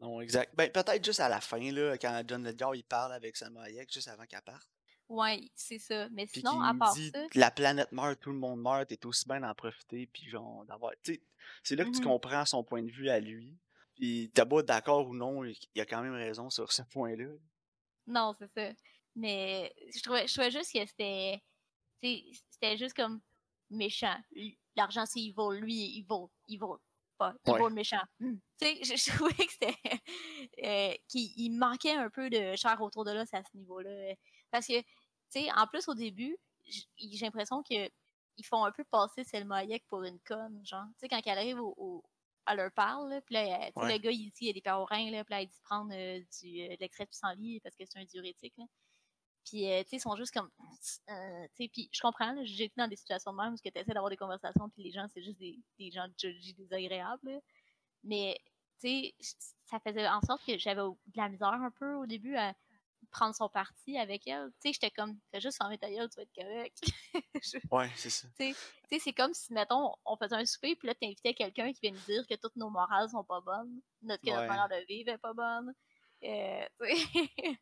Non, 0.00 0.20
exact. 0.20 0.54
Ben, 0.56 0.70
peut-être 0.70 1.04
juste 1.04 1.20
à 1.20 1.28
la 1.28 1.40
fin, 1.40 1.58
là, 1.72 1.96
quand 1.98 2.22
John 2.26 2.42
Ledger, 2.42 2.70
il 2.74 2.84
parle 2.84 3.12
avec 3.12 3.36
Salma 3.36 3.62
Hayek, 3.62 3.92
juste 3.92 4.08
avant 4.08 4.24
qu'elle 4.24 4.42
parte. 4.42 4.68
Ouais, 5.08 5.50
c'est 5.54 5.78
ça. 5.78 6.08
Mais 6.10 6.26
sinon, 6.26 6.60
à 6.62 6.72
part 6.72 6.94
dit, 6.94 7.10
ça... 7.10 7.26
La 7.34 7.50
planète 7.50 7.90
meurt, 7.92 8.20
tout 8.20 8.30
le 8.30 8.38
monde 8.38 8.62
meurt, 8.62 8.88
t'es 8.88 9.04
aussi 9.04 9.26
bien 9.28 9.40
d'en 9.40 9.54
profiter, 9.54 10.06
puis 10.06 10.28
genre, 10.28 10.64
d'avoir... 10.64 10.92
c'est 11.02 11.76
là 11.76 11.84
que 11.84 11.90
tu 11.90 11.98
mm-hmm. 11.98 12.04
comprends 12.04 12.46
son 12.46 12.62
point 12.62 12.82
de 12.82 12.90
vue 12.90 13.10
à 13.10 13.18
lui. 13.18 13.58
Puis 13.96 14.30
t'as 14.32 14.44
beau 14.44 14.62
d'accord 14.62 15.08
ou 15.08 15.14
non, 15.14 15.44
il 15.44 15.80
a 15.80 15.84
quand 15.84 16.00
même 16.00 16.14
raison 16.14 16.48
sur 16.48 16.72
ce 16.72 16.82
point-là. 16.82 17.26
Non, 18.06 18.34
c'est 18.38 18.50
ça. 18.54 18.72
Mais 19.16 19.74
je 19.94 20.00
trouvais, 20.00 20.26
je 20.26 20.32
trouvais 20.32 20.50
juste 20.50 20.72
que 20.72 20.86
c'était. 20.86 21.42
C'était 22.00 22.78
juste 22.78 22.94
comme 22.94 23.20
méchant. 23.68 24.16
L'argent, 24.76 25.04
c'est 25.04 25.20
il 25.20 25.32
vaut. 25.32 25.52
Lui, 25.52 25.98
il 25.98 26.04
vaut. 26.04 26.30
Il 26.48 26.58
vaut 26.58 26.80
pas. 27.20 27.34
Il 27.46 27.74
méchant. 27.74 28.02
Hmm. 28.18 28.36
Tu 28.58 28.66
sais, 28.66 28.80
je, 28.96 29.16
trouvais 29.16 29.46
que 29.46 29.52
c'était. 29.52 29.76
Euh, 30.64 30.94
qu'il 31.08 31.52
manquait 31.56 31.94
un 31.94 32.10
peu 32.10 32.30
de 32.30 32.56
chair 32.56 32.80
autour 32.80 33.04
de 33.04 33.12
là, 33.12 33.22
à 33.32 33.42
ce 33.44 33.56
niveau-là. 33.56 34.14
Parce 34.50 34.66
que, 34.66 34.80
tu 34.80 34.86
sais, 35.28 35.48
en 35.52 35.66
plus, 35.66 35.86
au 35.88 35.94
début, 35.94 36.36
j'ai 36.66 37.24
l'impression 37.24 37.62
qu'ils 37.62 37.90
font 38.44 38.64
un 38.64 38.72
peu 38.72 38.84
passer 38.84 39.24
Selma 39.24 39.58
Hayek 39.58 39.84
pour 39.88 40.02
une 40.02 40.18
conne, 40.20 40.60
genre. 40.64 40.86
Tu 40.94 41.00
sais, 41.00 41.08
quand 41.08 41.20
elle 41.24 41.38
arrive 41.38 41.60
au, 41.60 42.04
elle 42.46 42.56
leur 42.56 42.72
parle, 42.72 43.20
puis 43.26 43.34
là, 43.34 43.70
le 43.76 43.98
gars, 43.98 44.10
il 44.10 44.30
dit, 44.30 44.32
il 44.40 44.46
y 44.48 44.50
a 44.50 44.52
des 44.52 44.60
péorins, 44.60 45.10
là, 45.10 45.24
puis 45.24 45.34
là, 45.34 45.42
il 45.42 45.48
dit 45.48 45.60
prendre 45.62 45.92
euh, 45.94 46.20
du, 46.40 46.62
euh, 46.62 46.68
de 46.68 46.76
l'extrait 46.80 47.04
de 47.04 47.10
pissenlit 47.10 47.60
parce 47.60 47.76
que 47.76 47.84
c'est 47.86 47.98
un 47.98 48.04
diurétique, 48.04 48.54
là. 48.56 48.64
Puis, 49.44 49.70
euh, 49.70 49.82
tu 49.82 49.90
sais, 49.90 49.96
ils 49.96 50.00
sont 50.00 50.16
juste 50.16 50.32
comme, 50.32 50.50
tu 50.80 50.88
sais, 51.06 51.68
puis 51.72 51.88
je 51.92 52.00
comprends, 52.00 52.36
j'ai 52.44 52.64
été 52.64 52.74
dans 52.76 52.88
des 52.88 52.96
situations 52.96 53.32
de 53.32 53.36
même 53.38 53.54
où 53.54 53.56
tu 53.56 53.68
essaies 53.68 53.92
d'avoir 53.92 54.10
des 54.10 54.16
conversations, 54.16 54.68
puis 54.68 54.82
les 54.82 54.92
gens, 54.92 55.06
c'est 55.12 55.22
juste 55.22 55.38
des, 55.38 55.58
des 55.78 55.90
gens 55.90 56.06
désagréables, 56.56 57.40
mais, 58.04 58.38
tu 58.80 58.88
sais, 58.88 59.14
ça 59.64 59.78
faisait 59.80 60.08
en 60.08 60.20
sorte 60.22 60.44
que 60.44 60.58
j'avais 60.58 60.82
de 60.82 61.16
la 61.16 61.28
misère 61.28 61.48
un 61.48 61.70
peu 61.70 61.94
au 61.94 62.06
début 62.06 62.36
à 62.36 62.54
prendre 63.10 63.34
son 63.34 63.48
parti 63.48 63.98
avec 63.98 64.26
elle. 64.26 64.50
Tu 64.60 64.68
sais, 64.68 64.72
j'étais 64.74 64.90
comme, 64.90 65.18
fais 65.30 65.40
juste 65.40 65.58
fermer 65.58 65.78
ta 65.78 65.90
gueule, 65.90 66.08
tu 66.08 66.16
vas 66.16 66.22
être 66.22 66.34
correct. 66.34 66.82
ouais, 67.72 67.90
c'est 67.96 68.10
ça. 68.10 68.28
Tu 68.38 68.54
sais, 68.54 68.98
c'est 68.98 69.12
comme 69.12 69.34
si, 69.34 69.52
mettons, 69.52 69.94
on 70.04 70.16
faisait 70.16 70.36
un 70.36 70.44
souper, 70.44 70.76
puis 70.76 70.88
là, 70.88 70.94
t'invitais 70.94 71.34
quelqu'un 71.34 71.72
qui 71.72 71.80
vient 71.82 71.92
nous 71.92 72.06
dire 72.06 72.26
que 72.26 72.34
toutes 72.34 72.56
nos 72.56 72.70
morales 72.70 73.08
sont 73.10 73.24
pas 73.24 73.40
bonnes, 73.40 73.80
notre, 74.02 74.22
que 74.22 74.30
notre 74.30 74.46
manière 74.46 74.68
de 74.68 74.86
vivre 74.86 75.10
est 75.10 75.18
pas 75.18 75.32
bonne. 75.32 75.74
Euh, 76.22 76.66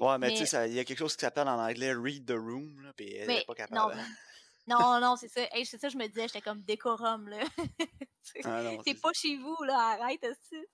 ouais, 0.00 0.18
mais, 0.18 0.34
tu 0.34 0.46
sais, 0.46 0.68
il 0.68 0.74
y 0.74 0.80
a 0.80 0.84
quelque 0.84 0.98
chose 0.98 1.14
qui 1.16 1.20
s'appelle 1.20 1.48
en 1.48 1.58
anglais 1.58 1.92
read 1.92 2.26
the 2.26 2.36
room, 2.36 2.80
là, 2.82 2.92
puis 2.94 3.14
elle 3.14 3.28
n'est 3.28 3.44
pas 3.44 3.54
capable. 3.54 3.96
Non, 4.66 4.78
non, 4.78 5.00
non 5.00 5.16
c'est 5.16 5.28
ça. 5.28 5.46
c'est 5.64 5.80
ça, 5.80 5.88
je 5.88 5.96
me 5.96 6.06
disais, 6.06 6.26
j'étais 6.28 6.40
comme 6.40 6.62
décorum, 6.62 7.28
là. 7.28 7.38
ah, 8.44 8.72
c'est 8.84 9.00
pas 9.00 9.12
chez 9.12 9.36
vous, 9.36 9.56
là, 9.64 9.98
arrête 10.00 10.24
aussi. 10.24 10.64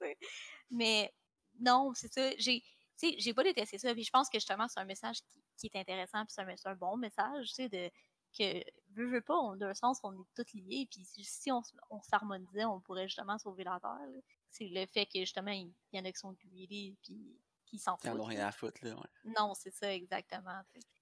Mais 0.70 1.12
non, 1.60 1.92
c'est 1.94 2.12
ça. 2.12 2.30
J'ai 2.38 2.62
tu 2.98 3.10
sais, 3.10 3.16
j'ai 3.18 3.34
pas 3.34 3.42
détesté 3.42 3.78
ça. 3.78 3.92
Puis 3.92 4.04
je 4.04 4.10
pense 4.10 4.28
que 4.28 4.38
justement, 4.38 4.66
c'est 4.68 4.80
un 4.80 4.84
message 4.84 5.18
qui, 5.58 5.66
est 5.66 5.76
intéressant, 5.76 6.24
puis 6.24 6.34
c'est 6.34 6.68
un, 6.68 6.74
bon 6.74 6.96
message, 6.96 7.48
tu 7.48 7.54
sais, 7.54 7.68
de 7.68 7.90
que, 8.38 8.62
veux, 8.96 9.06
veux 9.06 9.20
pas, 9.20 9.54
d'un 9.56 9.74
sens, 9.74 10.00
on 10.02 10.12
est 10.12 10.26
tous 10.34 10.54
liés, 10.54 10.88
puis 10.90 11.04
si 11.04 11.50
on, 11.52 11.62
s'harmonisait, 12.02 12.64
on 12.64 12.80
pourrait 12.80 13.08
justement 13.08 13.38
sauver 13.38 13.64
la 13.64 13.78
Terre. 13.80 14.22
C'est 14.50 14.68
le 14.68 14.86
fait 14.86 15.06
que, 15.06 15.20
justement, 15.20 15.52
il 15.52 15.72
y 15.92 16.00
en 16.00 16.04
a 16.04 16.12
qui 16.12 16.18
sont 16.18 16.32
greedy, 16.32 16.96
puis 17.02 17.38
qui 17.66 17.78
s'en 17.78 17.96
foutent. 17.96 18.10
Ils 18.12 18.16
n'ont 18.16 18.24
rien 18.24 18.46
à 18.46 18.52
foutre, 18.52 18.78
là, 18.82 18.94
ouais. 18.94 19.32
Non, 19.38 19.54
c'est 19.54 19.72
ça, 19.72 19.92
exactement. 19.92 20.60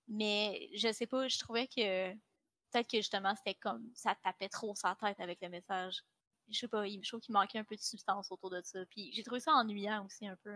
Mais 0.08 0.68
je 0.74 0.92
sais 0.92 1.06
pas, 1.06 1.28
je 1.28 1.38
trouvais 1.38 1.66
que 1.66 2.12
peut-être 2.12 2.90
que, 2.90 2.98
justement, 2.98 3.34
c'était 3.36 3.54
comme, 3.54 3.88
ça 3.94 4.14
tapait 4.22 4.48
trop 4.48 4.74
sa 4.74 4.96
tête 4.96 5.20
avec 5.20 5.40
le 5.40 5.48
message. 5.48 6.02
Je 6.48 6.58
sais 6.58 6.68
pas, 6.68 6.86
je 6.86 7.08
trouve 7.08 7.20
qu'il 7.20 7.32
manquait 7.32 7.58
un 7.58 7.64
peu 7.64 7.76
de 7.76 7.80
substance 7.80 8.30
autour 8.30 8.50
de 8.50 8.60
ça. 8.62 8.84
Puis 8.90 9.12
j'ai 9.12 9.22
trouvé 9.22 9.40
ça 9.40 9.52
ennuyant 9.52 10.04
aussi, 10.04 10.26
un 10.26 10.36
peu. 10.36 10.54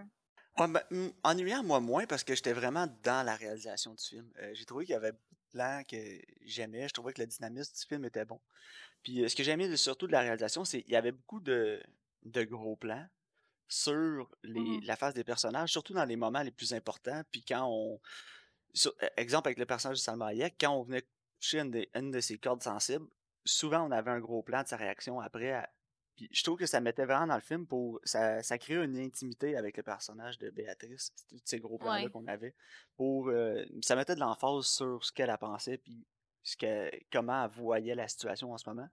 Ouais, 0.59 0.67
ben, 0.67 0.83
hmm, 0.91 1.09
ennuyant, 1.23 1.63
moi, 1.63 1.81
moins, 1.81 2.07
parce 2.07 2.25
que 2.25 2.35
j'étais 2.35 2.53
vraiment 2.53 2.87
dans 3.05 3.25
la 3.25 3.37
réalisation 3.37 3.95
du 3.95 4.05
film. 4.05 4.31
Euh, 4.39 4.53
j'ai 4.55 4.65
trouvé 4.65 4.85
qu'il 4.85 4.93
y 4.93 4.97
avait 4.97 5.13
beaucoup 5.13 5.21
de 5.28 5.28
plans 5.51 5.83
que 5.89 5.97
j'aimais. 6.45 6.89
Je 6.89 6.95
trouvais 6.95 7.13
que 7.13 7.21
le 7.21 7.27
dynamisme 7.27 7.75
du 7.75 7.87
film 7.87 8.05
était 8.05 8.25
bon. 8.25 8.41
Puis 9.03 9.23
euh, 9.23 9.29
ce 9.29 9.37
que 9.37 9.43
j'aimais 9.43 9.77
surtout 9.77 10.07
de 10.07 10.13
la 10.13 10.21
réalisation, 10.21 10.65
c'est 10.65 10.83
qu'il 10.83 10.93
y 10.93 10.97
avait 10.97 11.13
beaucoup 11.13 11.41
de, 11.41 11.83
de 12.25 12.45
gros 12.45 12.77
plans 12.77 13.07
sur 13.69 14.31
les, 14.43 14.61
mmh 14.61 14.81
la 14.85 14.97
face 14.97 15.15
des 15.15 15.25
personnages, 15.25 15.71
surtout 15.71 15.93
dans 15.93 16.05
les 16.05 16.17
moments 16.17 16.43
les 16.43 16.51
plus 16.51 16.73
importants. 16.73 17.23
Puis 17.31 17.45
quand 17.47 17.67
on. 17.69 18.01
E, 18.87 18.91
exemple 19.17 19.49
avec 19.49 19.59
le 19.59 19.67
personnage 19.67 19.99
de 19.99 20.03
Salma 20.03 20.27
Hayek, 20.27 20.57
quand 20.61 20.73
on 20.73 20.83
venait 20.83 21.07
toucher 21.41 21.61
une 21.61 21.71
de, 21.71 21.87
une 21.95 22.11
de 22.11 22.21
ses 22.21 22.39
cordes 22.39 22.63
sensibles, 22.63 23.07
souvent 23.45 23.87
on 23.87 23.91
avait 23.91 24.11
un 24.11 24.21
gros 24.21 24.43
plan 24.43 24.63
de 24.63 24.69
sa 24.69 24.77
réaction 24.77 25.21
après 25.21 25.67
puis 26.19 26.29
je 26.33 26.43
trouve 26.43 26.59
que 26.59 26.67
ça 26.67 26.81
mettait 26.81 27.05
vraiment 27.05 27.29
dans 27.29 27.37
le 27.37 27.41
film 27.41 27.65
pour. 27.65 28.01
Ça, 28.03 28.43
ça 28.43 28.59
créait 28.59 28.85
une 28.85 28.99
intimité 28.99 29.57
avec 29.57 29.77
le 29.77 29.85
personnage 29.85 30.37
de 30.39 30.51
Béatrice, 30.51 31.13
tous 31.29 31.41
ces 31.45 31.61
gros 31.61 31.79
plans-là 31.79 32.09
qu'on 32.09 32.27
avait. 32.27 32.57
Pour, 32.97 33.29
euh, 33.29 33.65
ça 33.83 33.95
mettait 33.95 34.17
de 34.17 34.21
l'emphase 34.21 34.67
sur 34.67 35.05
ce 35.05 35.13
qu'elle 35.13 35.31
a 35.31 35.39
pensé, 35.39 35.79
puis 35.79 36.05
ce 36.43 36.57
que, 36.57 36.91
comment 37.13 37.45
elle 37.45 37.51
voyait 37.51 37.95
la 37.95 38.09
situation 38.09 38.53
en 38.53 38.59
ce 38.59 38.69
moment. 38.69 38.89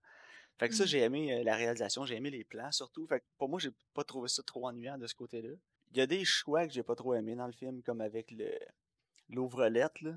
Fait 0.60 0.70
que 0.70 0.75
ça, 0.75 0.84
mmh. 0.84 0.88
j'ai 0.88 1.00
aimé 1.00 1.34
euh, 1.34 1.44
la 1.44 1.55
réalisation, 1.55 2.05
j'ai 2.05 2.15
aimé 2.15 2.29
les 2.29 2.44
plans 2.44 2.72
surtout. 2.72 3.08
Fait 3.08 3.22
que 3.22 3.25
pour 3.39 3.50
moi, 3.50 3.60
j'ai 3.60 3.72
pas 3.96 4.03
trouvé 4.03 4.29
ça 4.29 4.44
trop 4.44 4.67
ennuyant 4.67 5.00
de 5.00 5.08
ce 5.08 5.15
côté-là. 5.15 5.50
Il 5.94 5.98
y 5.98 6.01
a 6.01 6.05
des 6.05 6.24
choix 6.25 6.67
que 6.67 6.74
j'ai 6.74 6.84
pas 6.84 6.96
trop 6.96 7.15
aimé 7.15 7.36
dans 7.36 7.48
le 7.48 7.53
film, 7.53 7.82
comme 7.82 8.01
avec 8.01 8.29
le 8.29 8.51
l'ouvre-lettre, 9.29 10.03
là. 10.03 10.12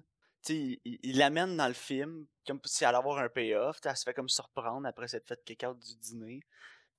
il, 0.50 0.79
il 0.85 1.17
l'amène 1.17 1.57
dans 1.57 1.69
le 1.69 1.73
film 1.73 2.27
comme 2.47 2.61
si 2.67 2.85
elle 2.85 2.91
allait 2.91 2.99
avoir 2.99 3.19
un 3.19 3.31
payoff. 3.31 3.81
Elle 3.83 3.97
se 3.97 4.05
fait 4.05 4.12
comme 4.12 4.29
surprendre 4.29 4.87
après 4.87 5.09
cette 5.09 5.27
fête 5.27 5.43
kick 5.43 5.65
du 5.65 5.97
dîner. 5.97 6.43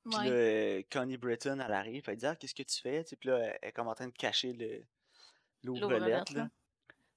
Puis 0.05 0.13
là, 0.13 0.25
euh, 0.25 0.81
Connie 0.91 1.17
Britton, 1.17 1.59
elle 1.59 1.73
arrive, 1.73 2.03
elle 2.07 2.17
dit 2.17 2.25
Ah, 2.25 2.35
qu'est-ce 2.35 2.55
que 2.55 2.63
tu 2.63 2.81
fais? 2.81 3.03
puis 3.03 3.29
là, 3.29 3.39
elle 3.61 3.69
est 3.69 3.71
comme 3.71 3.87
en 3.87 3.95
train 3.95 4.07
de 4.07 4.13
cacher 4.13 4.53
le 4.53 4.83
l'ouvre-lettre. 5.63 6.33
Là. 6.33 6.49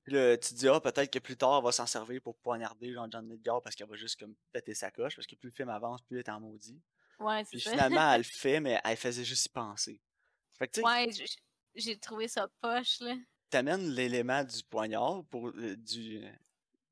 Puis 0.05 0.15
là, 0.15 0.37
tu 0.37 0.51
te 0.51 0.55
dis, 0.55 0.69
ah, 0.69 0.81
peut-être 0.81 1.13
que 1.13 1.19
plus 1.19 1.37
tard, 1.37 1.59
elle 1.59 1.65
va 1.65 1.73
s'en 1.73 1.87
servir 1.87 2.21
pour 2.21 2.37
poignarder 2.37 2.93
Jean 2.93 3.09
John 3.11 3.31
Edgar 3.31 3.63
parce 3.63 3.77
qu'elle 3.77 3.89
va 3.89 3.97
juste 3.97 4.19
comme 4.19 4.35
péter 4.53 4.75
sa 4.75 4.91
coche, 4.91 5.15
parce 5.15 5.27
que 5.27 5.37
plus 5.37 5.49
le 5.49 5.55
film 5.55 5.69
avance, 5.69 6.03
plus 6.03 6.17
elle 6.17 6.25
est 6.25 6.31
en 6.31 6.41
maudit. 6.41 6.81
Ouais, 7.21 7.45
Puis 7.45 7.61
finalement, 7.61 8.13
elle 8.13 8.23
le 8.23 8.25
fait, 8.33 8.59
mais 8.59 8.81
elle 8.85 8.97
faisait 8.97 9.25
juste 9.25 9.47
y 9.47 9.49
penser. 9.49 10.01
Fait 10.59 10.67
que, 10.67 10.81
ouais, 10.81 11.09
j'ai 11.75 11.99
trouvé 11.99 12.27
ça 12.27 12.49
poche, 12.61 13.01
là. 13.01 13.15
T'amènes 13.49 13.91
l'élément 13.91 14.43
du 14.43 14.63
poignard 14.65 15.25
pour 15.31 15.49
euh, 15.49 15.77
du 15.77 16.23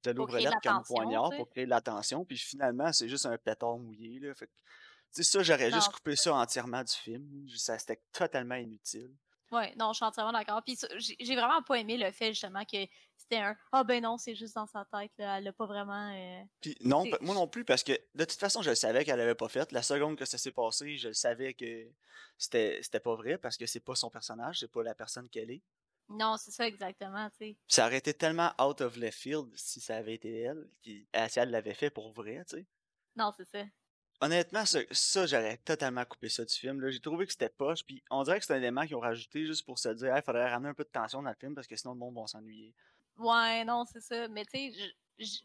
de 0.03 0.11
l'ouvre-lettre 0.13 0.57
comme 0.63 0.83
poignard 0.85 1.31
pour 1.31 1.49
créer 1.49 1.67
l'attention, 1.67 2.25
puis 2.25 2.39
finalement, 2.39 2.93
c'est 2.93 3.09
juste 3.09 3.27
un 3.27 3.37
pétard 3.37 3.77
mouillé, 3.77 4.21
là. 4.21 4.33
Fait 4.35 4.47
que 4.47 4.53
sais, 5.13 5.23
ça, 5.23 5.43
j'aurais 5.43 5.71
juste 5.71 5.93
coupé 5.93 6.17
ça 6.17 6.35
entièrement 6.35 6.83
du 6.83 6.93
film. 6.93 7.49
Ça, 7.57 7.79
c'était 7.79 8.03
totalement 8.13 8.55
inutile. 8.57 9.11
Ouais, 9.51 9.75
non, 9.77 9.93
je 9.93 9.97
suis 9.97 10.05
entièrement 10.05 10.33
d'accord. 10.33 10.63
Puis 10.65 10.79
j'ai 10.99 11.35
vraiment 11.35 11.63
pas 11.63 11.77
aimé 11.77 11.97
le 11.97 12.11
fait, 12.13 12.29
justement, 12.29 12.65
que 12.65 12.87
c'était 13.17 13.39
un 13.39 13.57
Ah 13.73 13.83
ben 13.83 14.03
non, 14.03 14.17
c'est 14.17 14.35
juste 14.35 14.55
dans 14.55 14.67
sa 14.67 14.85
tête, 14.85 15.11
là. 15.19 15.39
elle 15.39 15.45
l'a 15.45 15.53
pas 15.53 15.67
vraiment. 15.67 16.13
Euh, 16.15 16.43
Puis 16.61 16.77
non, 16.83 17.05
moi 17.21 17.35
non 17.35 17.49
plus, 17.49 17.65
parce 17.65 17.83
que 17.83 17.93
de 18.15 18.25
toute 18.25 18.39
façon, 18.39 18.63
je 18.63 18.75
savais 18.75 19.05
qu'elle 19.05 19.21
avait 19.21 19.35
pas 19.35 19.49
fait. 19.49 19.73
La 19.73 19.83
seconde 19.83 20.17
que 20.17 20.25
ça 20.25 20.39
s'est 20.39 20.53
passé, 20.53 20.97
je 20.97 21.13
savais 21.13 21.55
que 21.55 21.91
c'était 22.39 23.01
pas 23.03 23.15
vrai, 23.17 23.39
parce 23.39 23.57
que 23.57 23.67
c'est 23.67 23.81
pas 23.81 23.97
son 23.97 24.11
personnage, 24.11 24.61
c'est 24.61 24.71
pas 24.71 24.85
la 24.85 24.95
personne 24.95 25.29
qu'elle 25.29 25.51
est. 25.51 25.63
Non, 26.09 26.37
c'est 26.39 26.51
ça 26.51 26.67
exactement, 26.67 27.29
tu 27.31 27.37
sais. 27.39 27.57
Ça 27.69 27.87
aurait 27.87 27.99
été 27.99 28.15
tellement 28.15 28.53
out 28.61 28.81
of 28.81 28.97
left 28.97 29.19
field 29.19 29.49
si 29.55 29.81
ça 29.81 29.97
avait 29.97 30.15
été 30.15 30.41
elle, 30.41 30.69
qui, 30.83 31.07
si 31.29 31.39
elle 31.39 31.51
l'avait 31.51 31.75
fait 31.75 31.91
pour 31.91 32.13
vrai, 32.13 32.45
tu 32.49 32.57
sais. 32.57 32.67
Non, 33.17 33.33
c'est 33.37 33.49
ça 33.49 33.65
honnêtement, 34.21 34.65
ça, 34.67 35.27
j'aurais 35.27 35.57
totalement 35.59 36.05
coupé 36.05 36.29
ça 36.29 36.45
du 36.45 36.55
film. 36.55 36.89
J'ai 36.89 37.01
trouvé 37.01 37.27
que 37.27 37.33
c'était 37.33 37.49
poche, 37.49 37.85
puis 37.85 38.03
on 38.11 38.23
dirait 38.23 38.39
que 38.39 38.45
c'est 38.45 38.55
un 38.55 38.59
élément 38.59 38.87
qu'ils 38.87 38.97
ont 38.97 39.01
rajouté 39.01 39.47
juste 39.47 39.65
pour 39.65 39.79
se 39.79 39.89
dire, 39.91 40.17
il 40.17 40.23
faudrait 40.23 40.51
ramener 40.51 40.71
un 40.71 40.75
peu 40.75 40.85
de 40.85 40.89
tension 40.89 41.23
dans 41.23 41.31
le 41.31 41.37
film 41.37 41.55
parce 41.55 41.67
que 41.67 41.77
sinon 41.77 41.95
le 41.95 41.99
monde 42.01 42.15
va 42.15 42.27
s'ennuyer. 42.27 42.75
Ouais, 43.19 43.65
non, 43.65 43.85
c'est 43.85 44.01
ça. 44.01 44.29
Mais 44.29 44.45
tu 44.45 44.73
sais, 44.73 44.95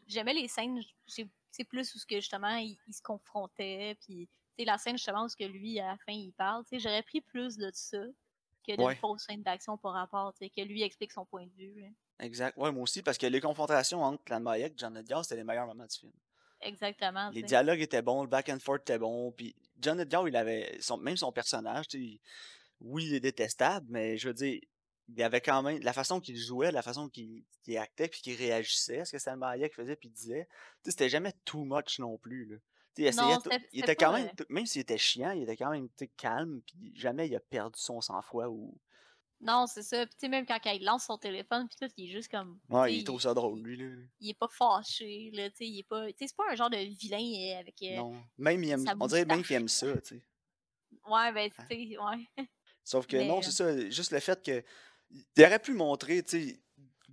j'aimais 0.06 0.34
les 0.34 0.48
scènes, 0.48 0.80
c'est 1.06 1.64
plus 1.64 1.94
où 1.94 1.98
ce 1.98 2.06
que 2.06 2.16
justement 2.16 2.56
ils 2.56 2.78
se 2.90 3.02
confrontaient, 3.02 3.96
puis 4.00 4.28
la 4.58 4.78
scène 4.78 4.96
justement 4.96 5.24
où 5.24 5.28
ce 5.28 5.36
que 5.36 5.44
lui 5.44 5.78
à 5.80 5.88
la 5.88 5.96
fin 5.98 6.12
il 6.12 6.32
parle. 6.32 6.64
J'aurais 6.72 7.02
pris 7.02 7.20
plus 7.20 7.56
de 7.56 7.70
ça 7.72 7.98
que 8.66 8.76
de 8.76 8.82
ouais. 8.82 8.96
fausse 8.96 9.24
scène 9.26 9.42
d'action 9.42 9.76
pour 9.76 9.92
rapport, 9.92 10.34
que 10.38 10.62
lui 10.62 10.82
explique 10.82 11.12
son 11.12 11.24
point 11.24 11.46
de 11.46 11.52
vue. 11.52 11.84
Exact. 12.18 12.56
Ouais, 12.56 12.72
moi 12.72 12.82
aussi, 12.82 13.02
parce 13.02 13.18
que 13.18 13.26
les 13.26 13.40
confrontations 13.40 14.02
entre 14.02 14.24
Clan 14.24 14.40
Mayek 14.40 14.72
et 14.72 14.74
John 14.78 14.96
Edgar, 14.96 15.22
c'était 15.22 15.36
les 15.36 15.44
meilleurs 15.44 15.66
moments 15.66 15.84
du 15.84 15.96
film. 15.98 16.12
Exactement. 16.66 17.30
Les 17.30 17.42
dialogues 17.42 17.80
étaient 17.80 18.02
bons, 18.02 18.22
le 18.22 18.28
back 18.28 18.48
and 18.48 18.58
forth 18.58 18.82
était 18.82 18.98
bon. 18.98 19.32
Puis 19.32 19.54
John 19.80 20.00
Edgar, 20.00 20.26
il 20.28 20.36
avait 20.36 20.76
son, 20.80 20.96
même 20.98 21.16
son 21.16 21.32
personnage, 21.32 21.86
oui, 22.80 23.06
il 23.06 23.14
est 23.14 23.20
détestable, 23.20 23.86
mais 23.88 24.18
je 24.18 24.28
veux 24.28 24.34
dire, 24.34 24.60
il 25.08 25.22
avait 25.22 25.40
quand 25.40 25.62
même 25.62 25.80
la 25.82 25.92
façon 25.92 26.20
qu'il 26.20 26.36
jouait, 26.36 26.72
la 26.72 26.82
façon 26.82 27.08
qu'il 27.08 27.44
actait, 27.76 28.08
puis 28.08 28.20
qu'il 28.20 28.36
réagissait, 28.36 29.04
ce 29.04 29.12
que 29.12 29.18
Salma 29.18 29.50
Hayek 29.50 29.74
faisait, 29.74 29.96
puis 29.96 30.10
disait, 30.10 30.48
c'était 30.84 31.08
jamais 31.08 31.32
too 31.44 31.64
much 31.64 31.98
non 31.98 32.18
plus. 32.18 32.46
Là. 32.46 32.56
Il, 32.98 33.06
essayait 33.06 33.36
il 33.72 33.82
était 33.82 33.96
quand 33.96 34.12
même, 34.12 34.30
même 34.48 34.66
s'il 34.66 34.80
était 34.80 34.98
chiant, 34.98 35.30
il 35.32 35.42
était 35.42 35.56
quand 35.56 35.70
même 35.70 35.88
calme, 36.16 36.62
puis 36.66 36.92
jamais 36.94 37.28
il 37.28 37.36
a 37.36 37.40
perdu 37.40 37.78
son 37.78 38.00
sang-froid 38.00 38.46
ou 38.46 38.76
non, 39.40 39.66
c'est 39.66 39.82
ça. 39.82 40.06
Puis, 40.06 40.28
même 40.28 40.46
quand 40.46 40.58
il 40.64 40.84
lance 40.84 41.04
son 41.04 41.18
téléphone, 41.18 41.68
puis 41.68 41.76
tout, 41.80 41.92
il 41.96 42.08
est 42.08 42.12
juste 42.12 42.30
comme. 42.30 42.58
Ouais, 42.68 42.94
il 42.94 43.04
trouve 43.04 43.20
ça 43.20 43.34
drôle, 43.34 43.60
lui. 43.60 43.76
Là. 43.76 44.02
Il 44.20 44.30
est 44.30 44.38
pas 44.38 44.48
fâché, 44.48 45.30
là. 45.32 45.50
Tu 45.50 45.56
sais, 45.56 45.66
il 45.66 45.78
est 45.80 45.88
pas. 45.88 46.06
Tu 46.06 46.14
sais, 46.18 46.28
c'est 46.28 46.36
pas 46.36 46.50
un 46.50 46.54
genre 46.54 46.70
de 46.70 46.78
vilain 46.78 47.18
euh, 47.18 47.60
avec. 47.60 47.74
Euh, 47.82 47.96
non. 47.96 48.22
Même, 48.38 48.64
il 48.64 48.70
aime... 48.70 48.84
on 48.98 49.06
dirait 49.06 49.24
même 49.24 49.42
qu'il 49.42 49.56
aime 49.56 49.68
ça, 49.68 49.92
tu 49.98 50.16
sais. 50.16 50.22
Ouais, 51.06 51.32
ben, 51.32 51.50
tu 51.50 51.66
sais, 51.66 51.98
ouais. 51.98 52.48
Sauf 52.82 53.06
que 53.06 53.16
non, 53.16 53.42
c'est 53.42 53.52
ça. 53.52 53.90
Juste 53.90 54.12
le 54.12 54.20
fait 54.20 54.42
que. 54.42 54.62
Il 55.36 55.44
aurait 55.44 55.60
pu 55.60 55.72
montrer, 55.72 56.22
tu 56.22 56.48
sais, 56.48 56.60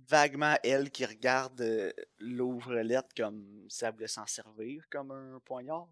vaguement 0.08 0.56
elle 0.62 0.90
qui 0.90 1.04
regarde 1.04 1.60
euh, 1.60 1.92
l'ouvre-lettre 2.18 3.14
comme 3.16 3.68
elle 3.80 3.92
voulait 3.92 4.08
s'en 4.08 4.26
servir 4.26 4.84
comme 4.90 5.12
un 5.12 5.40
poignard. 5.44 5.88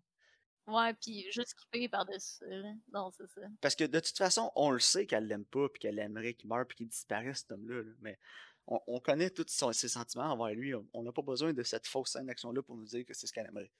Ouais, 0.67 0.95
puis 0.95 1.27
juste 1.33 1.51
skipper 1.51 1.89
par-dessus. 1.89 2.45
Non, 2.93 3.11
c'est 3.11 3.27
ça. 3.29 3.41
Parce 3.61 3.75
que 3.75 3.85
de 3.85 3.99
toute 3.99 4.17
façon, 4.17 4.53
on 4.55 4.71
le 4.71 4.79
sait 4.79 5.07
qu'elle 5.07 5.27
l'aime 5.27 5.45
pas, 5.45 5.69
puis 5.69 5.81
qu'elle 5.81 5.99
aimerait 5.99 6.35
qu'il 6.35 6.49
meure, 6.49 6.67
puis 6.67 6.77
qu'il 6.77 6.89
disparaisse, 6.89 7.41
cet 7.41 7.53
homme-là. 7.53 7.83
Mais 8.01 8.19
on, 8.67 9.01
connaît 9.01 9.31
tous 9.31 9.47
ses 9.73 9.89
sentiments 9.89 10.33
envers 10.33 10.55
lui. 10.55 10.73
On 10.93 11.03
n'a 11.03 11.13
pas 11.13 11.23
besoin 11.23 11.53
de 11.53 11.63
cette 11.63 11.87
fausse 11.87 12.13
scène 12.13 12.27
d'action-là 12.27 12.63
pour 12.63 12.77
nous 12.77 12.85
dire 12.85 13.05
que 13.05 13.13
c'est 13.13 13.27
ce 13.27 13.33
qu'elle 13.33 13.47
aimerait. 13.47 13.73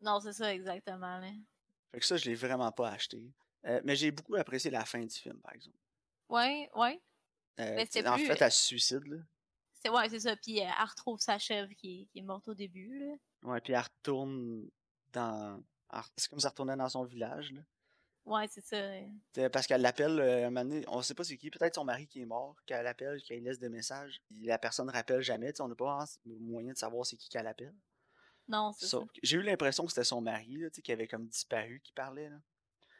Non, 0.00 0.20
c'est 0.20 0.32
ça, 0.32 0.54
exactement. 0.54 1.18
Là. 1.18 1.30
Fait 1.92 2.00
que 2.00 2.06
ça, 2.06 2.16
je 2.16 2.24
l'ai 2.26 2.34
vraiment 2.34 2.70
pas 2.72 2.90
acheté. 2.90 3.22
Euh, 3.66 3.80
mais 3.84 3.96
j'ai 3.96 4.10
beaucoup 4.10 4.36
apprécié 4.36 4.70
la 4.70 4.84
fin 4.84 5.00
du 5.00 5.14
film, 5.14 5.38
par 5.40 5.54
exemple. 5.54 5.76
Ouais, 6.28 6.68
ouais. 6.74 7.00
Euh, 7.60 7.84
en 8.06 8.16
fait, 8.16 8.40
elle 8.40 8.52
se 8.52 8.64
suicide, 8.64 9.06
là. 9.06 9.18
C'est, 9.74 9.90
ouais, 9.90 10.08
c'est 10.08 10.20
ça. 10.20 10.36
Puis 10.36 10.60
euh, 10.60 10.64
elle 10.64 10.88
retrouve 10.88 11.18
sa 11.18 11.38
chèvre 11.38 11.70
qui, 11.76 12.08
qui 12.12 12.20
est 12.20 12.22
morte 12.22 12.48
au 12.48 12.54
début, 12.54 12.98
là. 12.98 13.14
Ouais, 13.42 13.60
puis 13.60 13.72
elle 13.72 13.80
retourne 13.80 14.68
dans 15.12 15.62
c'est 16.16 16.28
comme 16.28 16.40
ça 16.40 16.48
retournait 16.50 16.76
dans 16.76 16.88
son 16.88 17.04
village. 17.04 17.52
Là. 17.52 17.60
Ouais, 18.24 18.46
c'est 18.48 18.64
ça. 18.64 19.48
Parce 19.50 19.66
qu'elle 19.66 19.82
l'appelle, 19.82 20.20
euh, 20.20 20.46
un 20.46 20.50
moment 20.50 20.64
donné, 20.64 20.84
on 20.88 21.02
sait 21.02 21.14
pas 21.14 21.24
c'est 21.24 21.36
qui, 21.36 21.50
peut-être 21.50 21.74
son 21.74 21.84
mari 21.84 22.06
qui 22.06 22.20
est 22.22 22.26
mort, 22.26 22.56
qu'elle 22.66 22.86
appelle, 22.86 23.20
qu'elle 23.22 23.42
laisse 23.42 23.58
des 23.58 23.68
messages. 23.68 24.22
La 24.42 24.58
personne 24.58 24.86
ne 24.86 24.92
rappelle 24.92 25.22
jamais, 25.22 25.52
on 25.60 25.68
n'a 25.68 25.74
pas 25.74 26.04
moyen 26.24 26.72
de 26.72 26.78
savoir 26.78 27.04
c'est 27.04 27.16
qui 27.16 27.28
qu'elle 27.28 27.46
appelle. 27.46 27.74
Non, 28.48 28.72
c'est 28.72 28.86
ça. 28.86 29.00
J'ai 29.22 29.36
eu 29.38 29.42
l'impression 29.42 29.84
que 29.84 29.90
c'était 29.90 30.04
son 30.04 30.20
mari, 30.20 30.56
là, 30.56 30.70
qui 30.70 30.92
avait 30.92 31.08
comme 31.08 31.26
disparu, 31.26 31.80
qui 31.82 31.92
parlait. 31.92 32.28
Là. 32.28 32.36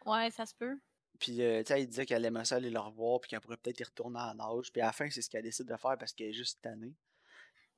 Ouais, 0.07 0.31
ça 0.31 0.47
se 0.47 0.55
peut. 0.55 0.79
Puis, 1.19 1.43
euh, 1.43 1.63
tu 1.63 1.73
sais, 1.73 1.83
il 1.83 1.87
disait 1.89 2.07
qu'elle 2.07 2.25
aimait 2.25 2.45
ça 2.45 2.57
aller 2.57 2.71
le 2.71 2.81
revoir, 2.81 3.21
puis 3.21 3.29
qu'elle 3.29 3.41
pourrait 3.41 3.57
peut-être 3.57 3.79
y 3.81 3.85
retourner 3.85 4.19
en 4.19 4.39
âge. 4.41 4.73
Puis 4.73 4.81
à 4.83 4.87
la 4.87 4.93
fin, 4.93 5.09
c'est 5.11 5.23
ce 5.23 5.31
qu'elle 5.31 5.43
décide 5.43 5.67
de 5.67 5.77
faire 5.77 5.97
parce 5.99 6.13
qu'elle 6.13 6.29
est 6.29 6.33
juste 6.33 6.61
tannée. 6.63 6.95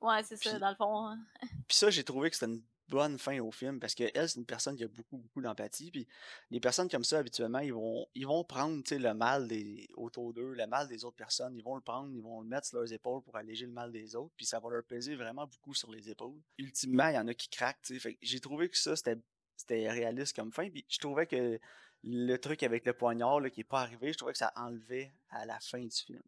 Ouais, 0.01 0.23
c'est 0.23 0.37
ça, 0.37 0.57
dans 0.57 0.69
le 0.69 0.75
fond. 0.75 1.07
hein. 1.07 1.19
Puis 1.67 1.77
ça, 1.77 1.89
j'ai 1.89 2.03
trouvé 2.03 2.29
que 2.29 2.35
c'était 2.37 2.51
une 2.51 2.63
bonne 2.87 3.17
fin 3.17 3.39
au 3.39 3.51
film 3.51 3.79
parce 3.79 3.95
qu'elle, 3.95 4.11
c'est 4.29 4.39
une 4.39 4.45
personne 4.45 4.75
qui 4.75 4.83
a 4.83 4.87
beaucoup, 4.87 5.17
beaucoup 5.17 5.41
d'empathie. 5.41 5.91
Puis 5.91 6.07
les 6.51 6.59
personnes 6.59 6.89
comme 6.89 7.03
ça, 7.03 7.19
habituellement, 7.19 7.59
ils 7.59 7.73
vont, 7.73 8.07
ils 8.15 8.27
vont 8.27 8.43
prendre 8.43 8.83
le 8.89 9.13
mal 9.13 9.47
des, 9.47 9.87
autour 9.95 10.33
d'eux, 10.33 10.53
le 10.53 10.67
mal 10.67 10.87
des 10.87 11.03
autres 11.05 11.15
personnes. 11.15 11.55
Ils 11.55 11.63
vont 11.63 11.75
le 11.75 11.81
prendre, 11.81 12.13
ils 12.13 12.21
vont 12.21 12.41
le 12.41 12.47
mettre 12.47 12.67
sur 12.67 12.79
leurs 12.79 12.91
épaules 12.91 13.21
pour 13.23 13.35
alléger 13.35 13.65
le 13.65 13.71
mal 13.71 13.91
des 13.91 14.15
autres. 14.15 14.33
Puis 14.37 14.45
ça 14.45 14.59
va 14.59 14.69
leur 14.69 14.83
peser 14.83 15.15
vraiment 15.15 15.47
beaucoup 15.47 15.73
sur 15.73 15.91
les 15.91 16.09
épaules. 16.09 16.39
Ultimement, 16.57 17.07
il 17.07 17.15
y 17.15 17.19
en 17.19 17.27
a 17.27 17.33
qui 17.33 17.49
craquent. 17.49 17.91
j'ai 18.21 18.39
trouvé 18.39 18.69
que 18.69 18.77
ça, 18.77 18.95
c'était 18.95 19.89
réaliste 19.89 20.35
comme 20.35 20.51
fin. 20.51 20.69
Puis 20.69 20.85
je 20.87 20.99
trouvais 20.99 21.27
que 21.27 21.59
le 22.03 22.37
truc 22.37 22.61
avec 22.63 22.85
le 22.85 22.93
poignard 22.93 23.39
là, 23.39 23.49
qui 23.49 23.61
est 23.61 23.65
pas 23.65 23.81
arrivé, 23.81 24.13
je 24.13 24.17
trouvais 24.17 24.33
que 24.33 24.37
ça 24.37 24.53
enlevait 24.55 25.13
à 25.29 25.45
la 25.45 25.59
fin 25.59 25.83
du 25.83 25.95
film. 25.95 26.21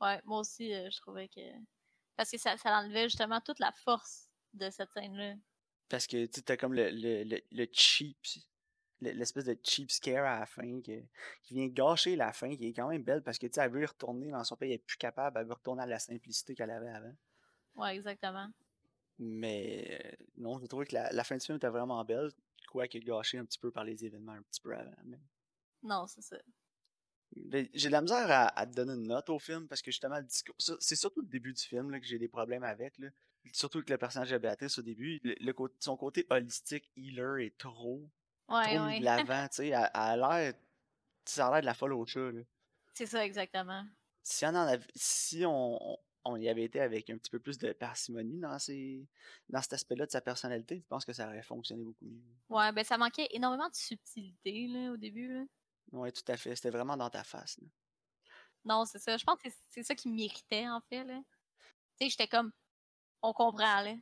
Ouais, 0.00 0.20
moi 0.24 0.40
aussi, 0.40 0.74
euh, 0.74 0.90
je 0.90 1.00
trouvais 1.00 1.28
que. 1.28 1.40
Parce 2.16 2.30
que 2.30 2.38
ça, 2.38 2.56
ça 2.56 2.78
enlevait 2.78 3.04
justement 3.04 3.40
toute 3.40 3.58
la 3.58 3.72
force 3.72 4.28
de 4.52 4.70
cette 4.70 4.90
scène-là. 4.92 5.34
Parce 5.88 6.06
que 6.06 6.26
tu 6.26 6.40
as 6.50 6.56
comme 6.56 6.74
le, 6.74 6.90
le, 6.90 7.24
le, 7.24 7.40
le 7.52 7.66
cheap, 7.72 8.16
le- 9.00 9.10
l'espèce 9.12 9.44
de 9.44 9.56
cheap 9.62 9.90
scare 9.90 10.24
à 10.24 10.40
la 10.40 10.46
fin 10.46 10.80
que- 10.80 11.02
qui 11.42 11.54
vient 11.54 11.66
gâcher 11.68 12.16
la 12.16 12.32
fin, 12.32 12.56
qui 12.56 12.68
est 12.68 12.72
quand 12.72 12.88
même 12.88 13.02
belle 13.02 13.22
parce 13.22 13.38
que 13.38 13.46
tu 13.46 13.60
elle 13.60 13.70
veut 13.70 13.82
y 13.82 13.86
retourner 13.86 14.30
dans 14.30 14.44
son 14.44 14.56
pays, 14.56 14.70
elle 14.70 14.76
est 14.76 14.78
plus 14.78 14.96
capable, 14.96 15.38
elle 15.38 15.46
veut 15.46 15.52
retourner 15.52 15.82
à 15.82 15.86
la 15.86 15.98
simplicité 15.98 16.54
qu'elle 16.54 16.70
avait 16.70 16.90
avant. 16.90 17.14
Ouais, 17.76 17.94
exactement. 17.96 18.48
Mais 19.18 20.00
euh, 20.04 20.24
non, 20.38 20.58
j'ai 20.58 20.68
trouvé 20.68 20.86
que 20.86 20.94
la, 20.94 21.12
la 21.12 21.22
fin 21.24 21.36
du 21.36 21.44
film 21.44 21.56
était 21.56 21.68
vraiment 21.68 22.04
belle, 22.04 22.30
quoique 22.68 22.98
gâchée 22.98 23.38
un 23.38 23.44
petit 23.44 23.58
peu 23.58 23.70
par 23.70 23.84
les 23.84 24.04
événements 24.04 24.32
un 24.32 24.42
petit 24.42 24.60
peu 24.60 24.74
avant. 24.74 24.94
mais- 25.04 25.20
Non, 25.82 26.06
c'est 26.06 26.22
ça. 26.22 26.36
J'ai 27.36 27.88
de 27.88 27.92
la 27.92 28.00
misère 28.00 28.30
à, 28.30 28.46
à 28.58 28.66
te 28.66 28.72
donner 28.74 28.92
une 28.94 29.08
note 29.08 29.28
au 29.28 29.38
film 29.40 29.66
parce 29.66 29.82
que 29.82 29.90
justement, 29.90 30.18
le 30.18 30.24
discours, 30.24 30.54
ça, 30.58 30.74
c'est 30.78 30.94
surtout 30.96 31.20
le 31.20 31.26
début 31.26 31.52
du 31.52 31.62
film 31.62 31.90
là, 31.90 31.98
que 31.98 32.06
j'ai 32.06 32.18
des 32.18 32.28
problèmes 32.28 32.62
avec. 32.62 32.96
Là. 32.98 33.08
Surtout 33.52 33.78
avec 33.78 33.90
le 33.90 33.98
personnage 33.98 34.30
de 34.30 34.38
Béatrice 34.38 34.78
au 34.78 34.82
début, 34.82 35.20
le, 35.22 35.52
son 35.80 35.96
côté 35.96 36.26
holistique, 36.30 36.90
healer 36.96 37.46
est 37.46 37.56
trop 37.58 38.10
Ouais, 38.48 38.74
trop 38.76 38.84
ouais. 38.86 38.98
de 39.00 39.04
l'avant, 39.04 39.46
tu 39.48 39.56
sais, 39.56 39.68
elle, 39.68 39.88
a 39.92 40.16
l'air, 40.16 40.54
ça 41.24 41.46
a 41.48 41.50
l'air 41.52 41.60
de 41.60 41.66
la 41.66 41.74
folle 41.74 41.92
au 41.94 42.04
chat, 42.06 42.30
là. 42.32 42.42
c'est 42.94 43.06
ça, 43.06 43.24
exactement. 43.24 43.84
Si 44.22 44.44
on 44.46 44.48
en 44.50 44.54
avait, 44.66 44.86
si 44.94 45.44
on, 45.46 45.98
y 46.36 46.48
avait 46.48 46.64
été 46.64 46.80
avec 46.80 47.10
un 47.10 47.18
petit 47.18 47.30
peu 47.30 47.38
plus 47.38 47.58
de 47.58 47.72
parcimonie 47.72 48.40
dans 48.40 48.58
ces, 48.58 49.06
dans 49.50 49.60
cet 49.62 49.74
aspect-là 49.74 50.06
de 50.06 50.10
sa 50.10 50.20
personnalité, 50.22 50.80
je 50.80 50.86
pense 50.88 51.04
que 51.04 51.12
ça 51.12 51.26
aurait 51.26 51.42
fonctionné 51.42 51.84
beaucoup 51.84 52.06
mieux. 52.06 52.22
Ouais, 52.48 52.72
ben 52.72 52.84
ça 52.84 52.96
manquait 52.98 53.28
énormément 53.30 53.68
de 53.68 53.74
subtilité 53.74 54.66
là, 54.68 54.92
au 54.92 54.96
début. 54.96 55.32
Là. 55.32 55.44
Ouais, 55.92 56.10
tout 56.12 56.24
à 56.28 56.36
fait, 56.36 56.56
c'était 56.56 56.70
vraiment 56.70 56.96
dans 56.96 57.10
ta 57.10 57.22
face, 57.24 57.58
là. 57.60 57.68
Non, 58.64 58.86
c'est 58.86 58.98
ça. 58.98 59.16
Je 59.18 59.24
pense 59.24 59.38
que 59.42 59.50
c'est- 59.50 59.62
c'est 59.68 59.82
ça 59.82 59.94
qui 59.94 60.08
m'irritait, 60.08 60.66
en 60.68 60.80
fait. 60.88 61.04
là. 61.04 61.20
Tu 62.00 62.06
sais, 62.06 62.08
j'étais 62.10 62.28
comme. 62.28 62.50
On 63.26 63.32
comprend, 63.32 63.80
là. 63.80 63.94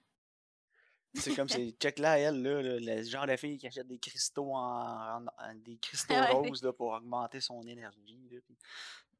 C'est 1.14 1.34
comme 1.36 1.48
c'est 1.48 1.70
check 1.80 1.98
là 2.00 2.18
elle 2.18 2.42
là, 2.42 2.60
le 2.62 3.02
genre 3.04 3.26
de 3.26 3.36
fille 3.36 3.56
qui 3.58 3.66
achète 3.68 3.86
des 3.86 3.98
cristaux 3.98 4.52
en, 4.54 5.18
en- 5.22 5.26
en- 5.26 5.54
des 5.54 5.76
cristaux 5.78 6.14
Ouais. 6.32 6.32
roses 6.32 6.62
là, 6.64 6.72
pour 6.72 6.88
augmenter 6.88 7.40
son 7.40 7.62
énergie. 7.62 8.18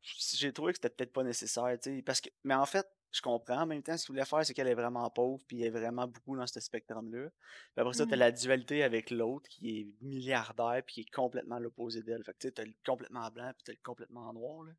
J'ai 0.03 0.53
trouvé 0.53 0.73
que 0.73 0.79
c'était 0.79 0.91
peut-être 0.91 1.13
pas 1.13 1.23
nécessaire, 1.23 1.79
tu 1.81 1.97
sais, 1.97 2.03
parce 2.03 2.21
que 2.21 2.31
mais 2.43 2.55
en 2.55 2.67
fait, 2.67 2.85
je 3.13 3.21
comprends 3.21 3.61
en 3.63 3.67
même 3.67 3.83
temps 3.83 3.97
ce 3.97 4.07
qu'il 4.07 4.15
voulait 4.15 4.25
faire 4.25 4.45
c'est 4.45 4.55
qu'elle 4.55 4.67
est 4.69 4.75
vraiment 4.75 5.09
pauvre 5.11 5.45
puis 5.47 5.61
elle 5.61 5.67
est 5.67 5.71
vraiment 5.81 6.09
beaucoup 6.09 6.35
dans 6.37 6.47
ce 6.47 6.59
spectrum-là. 6.59 7.29
Puis 7.31 7.81
après 7.81 7.93
ça, 7.93 8.07
tu 8.07 8.13
as 8.15 8.17
Mhm. 8.17 8.21
la 8.21 8.33
dualité 8.33 8.83
avec 8.83 9.11
l'autre 9.11 9.49
qui 9.49 9.79
est 9.79 9.87
milliardaire 10.01 10.83
puis 10.85 10.95
qui 10.95 11.01
est 11.03 11.11
complètement 11.15 11.61
l'opposé 11.61 12.03
d'elle. 12.03 12.25
Fait 12.25 12.33
que 12.33 12.39
tu 12.39 12.49
sais, 12.49 12.53
t'as 12.53 12.65
le 12.65 12.75
complètement 12.85 13.31
blanc 13.31 13.53
puis 13.55 13.63
t'as 13.65 13.73
le 13.73 13.79
complètement 13.85 14.33
noir 14.33 14.65
là. 14.65 14.73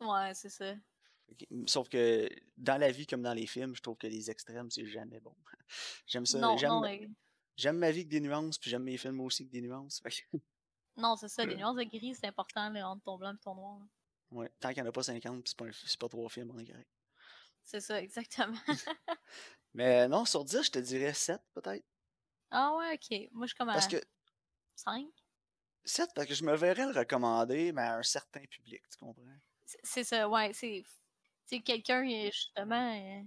Ouais, 0.00 0.32
c'est 0.34 0.48
ça. 0.48 0.74
Sauf 1.66 1.88
que 1.88 2.28
dans 2.56 2.78
la 2.78 2.90
vie 2.90 3.06
comme 3.06 3.22
dans 3.22 3.34
les 3.34 3.46
films, 3.46 3.74
je 3.74 3.82
trouve 3.82 3.96
que 3.96 4.06
les 4.06 4.30
extrêmes 4.30 4.70
c'est 4.70 4.86
jamais 4.86 5.20
bon. 5.20 5.34
J'aime 6.06 6.26
ça, 6.26 6.38
non, 6.38 6.56
j'aime 6.56 6.80
mais- 6.82 7.08
J'aime 7.56 7.76
ma 7.78 7.90
vie 7.90 8.00
avec 8.00 8.08
des 8.08 8.20
nuances, 8.20 8.58
puis 8.58 8.70
j'aime 8.70 8.82
mes 8.84 8.96
films 8.96 9.20
aussi 9.20 9.42
avec 9.42 9.52
des 9.52 9.60
nuances. 9.62 10.02
Non, 10.96 11.16
c'est 11.16 11.28
ça. 11.28 11.46
Les 11.46 11.56
nuances 11.56 11.76
de 11.76 11.84
gris, 11.84 12.14
c'est 12.14 12.26
important 12.26 12.68
là, 12.68 12.86
entre 12.86 13.02
ton 13.02 13.16
blanc 13.16 13.32
et 13.32 13.38
ton 13.38 13.54
noir. 13.54 13.78
là. 13.78 13.86
ouais, 14.30 14.50
tant 14.60 14.68
qu'il 14.74 14.82
n'y 14.82 14.86
en 14.86 14.90
a 14.90 14.92
pas 14.92 15.02
50, 15.02 15.42
puis 15.42 15.72
c'est 15.72 15.98
pas, 15.98 16.06
pas 16.06 16.08
trois 16.10 16.28
films, 16.28 16.50
on 16.54 16.58
est 16.58 16.66
correct. 16.66 16.90
C'est 17.64 17.80
ça, 17.80 17.98
exactement. 18.02 18.58
Mais 19.74 20.06
non, 20.08 20.26
sur 20.26 20.44
10, 20.44 20.64
je 20.64 20.70
te 20.70 20.78
dirais 20.80 21.14
7 21.14 21.40
peut-être. 21.54 21.86
ah 22.50 22.74
ouais, 22.76 22.94
ok. 22.94 23.30
Moi, 23.32 23.46
je 23.46 23.52
suis 23.52 23.56
comme 23.56 23.70
à 23.70 23.74
Parce 23.74 23.88
que 23.88 23.96
5. 24.76 25.06
7, 25.84 26.10
parce 26.14 26.26
que 26.28 26.34
je 26.34 26.44
me 26.44 26.54
verrais 26.56 26.84
le 26.84 26.98
recommander, 26.98 27.72
mais 27.72 27.82
à 27.82 27.96
un 27.96 28.02
certain 28.02 28.44
public, 28.44 28.82
tu 28.90 28.98
comprends? 28.98 29.22
C'est 29.82 30.04
ça, 30.04 30.28
ouais. 30.28 30.52
C'est 30.52 30.84
c'est 31.46 31.60
quelqu'un, 31.60 32.02
euh, 32.08 32.30
justement, 32.32 32.94
euh, 32.96 33.22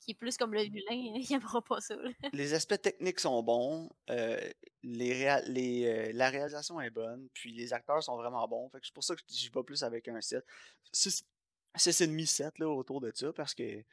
qui 0.00 0.12
est 0.12 0.14
plus 0.14 0.36
comme 0.36 0.54
le 0.54 0.62
vilain, 0.62 0.92
il 1.20 1.26
aimera 1.32 1.60
pas 1.62 1.80
ça. 1.80 1.94
là. 1.96 2.10
Les 2.32 2.54
aspects 2.54 2.80
techniques 2.80 3.20
sont 3.20 3.42
bons, 3.42 3.90
euh, 4.10 4.40
les 4.82 5.12
réa- 5.14 5.44
les, 5.46 5.84
euh, 5.86 6.12
la 6.14 6.30
réalisation 6.30 6.80
est 6.80 6.90
bonne, 6.90 7.28
puis 7.34 7.52
les 7.52 7.72
acteurs 7.72 8.02
sont 8.02 8.16
vraiment 8.16 8.46
bons. 8.48 8.68
Fait 8.70 8.80
que 8.80 8.86
c'est 8.86 8.94
pour 8.94 9.04
ça 9.04 9.14
que 9.14 9.20
je 9.28 9.50
vais 9.52 9.62
plus 9.62 9.82
avec 9.82 10.08
un 10.08 10.20
7. 10.20 10.44
6,5 10.92 12.26
7 12.26 12.58
là, 12.58 12.68
autour 12.68 13.00
de 13.00 13.12
ça, 13.14 13.32
parce 13.32 13.54
que 13.54 13.84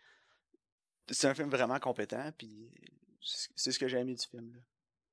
c'est 1.09 1.27
un 1.27 1.35
film 1.35 1.49
vraiment 1.49 1.79
compétent, 1.79 2.31
puis 2.37 2.71
c'est 3.55 3.71
ce 3.71 3.79
que 3.79 3.87
j'ai 3.87 3.97
aimé 3.97 4.15
du 4.15 4.25
film. 4.25 4.53
Là. 4.53 4.59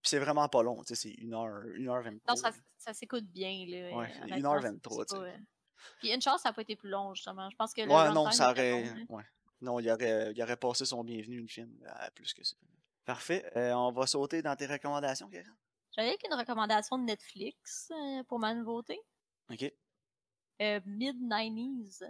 Puis 0.02 0.10
c'est 0.10 0.18
vraiment 0.18 0.48
pas 0.48 0.62
long, 0.62 0.82
tu 0.84 0.94
sais, 0.94 1.08
c'est 1.08 1.14
1h, 1.24 1.76
1h23. 1.78 2.20
Non, 2.28 2.36
ça, 2.36 2.52
ça 2.78 2.92
s'écoute 2.94 3.24
bien. 3.24 3.64
Là, 3.66 3.96
Ouais, 3.96 4.04
euh, 4.04 4.08
c'est 4.14 4.22
honnêtement, 4.24 4.54
1h23, 4.60 5.06
Puis 5.98 6.12
une 6.12 6.20
chance, 6.22 6.42
ça 6.42 6.50
n'a 6.50 6.52
pas 6.52 6.62
été 6.62 6.76
plus 6.76 6.88
long, 6.90 7.14
justement. 7.14 7.48
Je 7.50 7.56
pense 7.56 7.72
que 7.72 7.82
le 7.82 7.88
Ouais, 7.88 8.12
non, 8.12 8.30
ça 8.30 8.50
aurait. 8.50 8.82
là. 8.84 8.92
Ouais. 9.08 9.24
Non, 9.60 9.80
il 9.80 9.90
aurait, 9.90 10.32
il 10.34 10.42
aurait 10.42 10.56
passé 10.56 10.84
son 10.84 11.02
bienvenu, 11.04 11.40
le 11.40 11.46
film, 11.48 11.72
à 11.86 12.10
plus 12.10 12.34
que 12.34 12.44
ça. 12.44 12.56
Parfait. 13.04 13.50
Euh, 13.56 13.72
on 13.72 13.92
va 13.92 14.06
sauter 14.06 14.42
dans 14.42 14.56
tes 14.56 14.66
recommandations, 14.66 15.28
Karen? 15.28 15.54
J'avais 15.96 16.08
avec 16.08 16.24
une 16.26 16.34
recommandation 16.34 16.98
de 16.98 17.04
Netflix 17.04 17.90
euh, 17.92 18.22
pour 18.24 18.38
ma 18.38 18.52
nouveauté. 18.54 18.98
Ok. 19.50 19.72
Euh, 20.60 20.80
Mid-90s. 20.86 22.04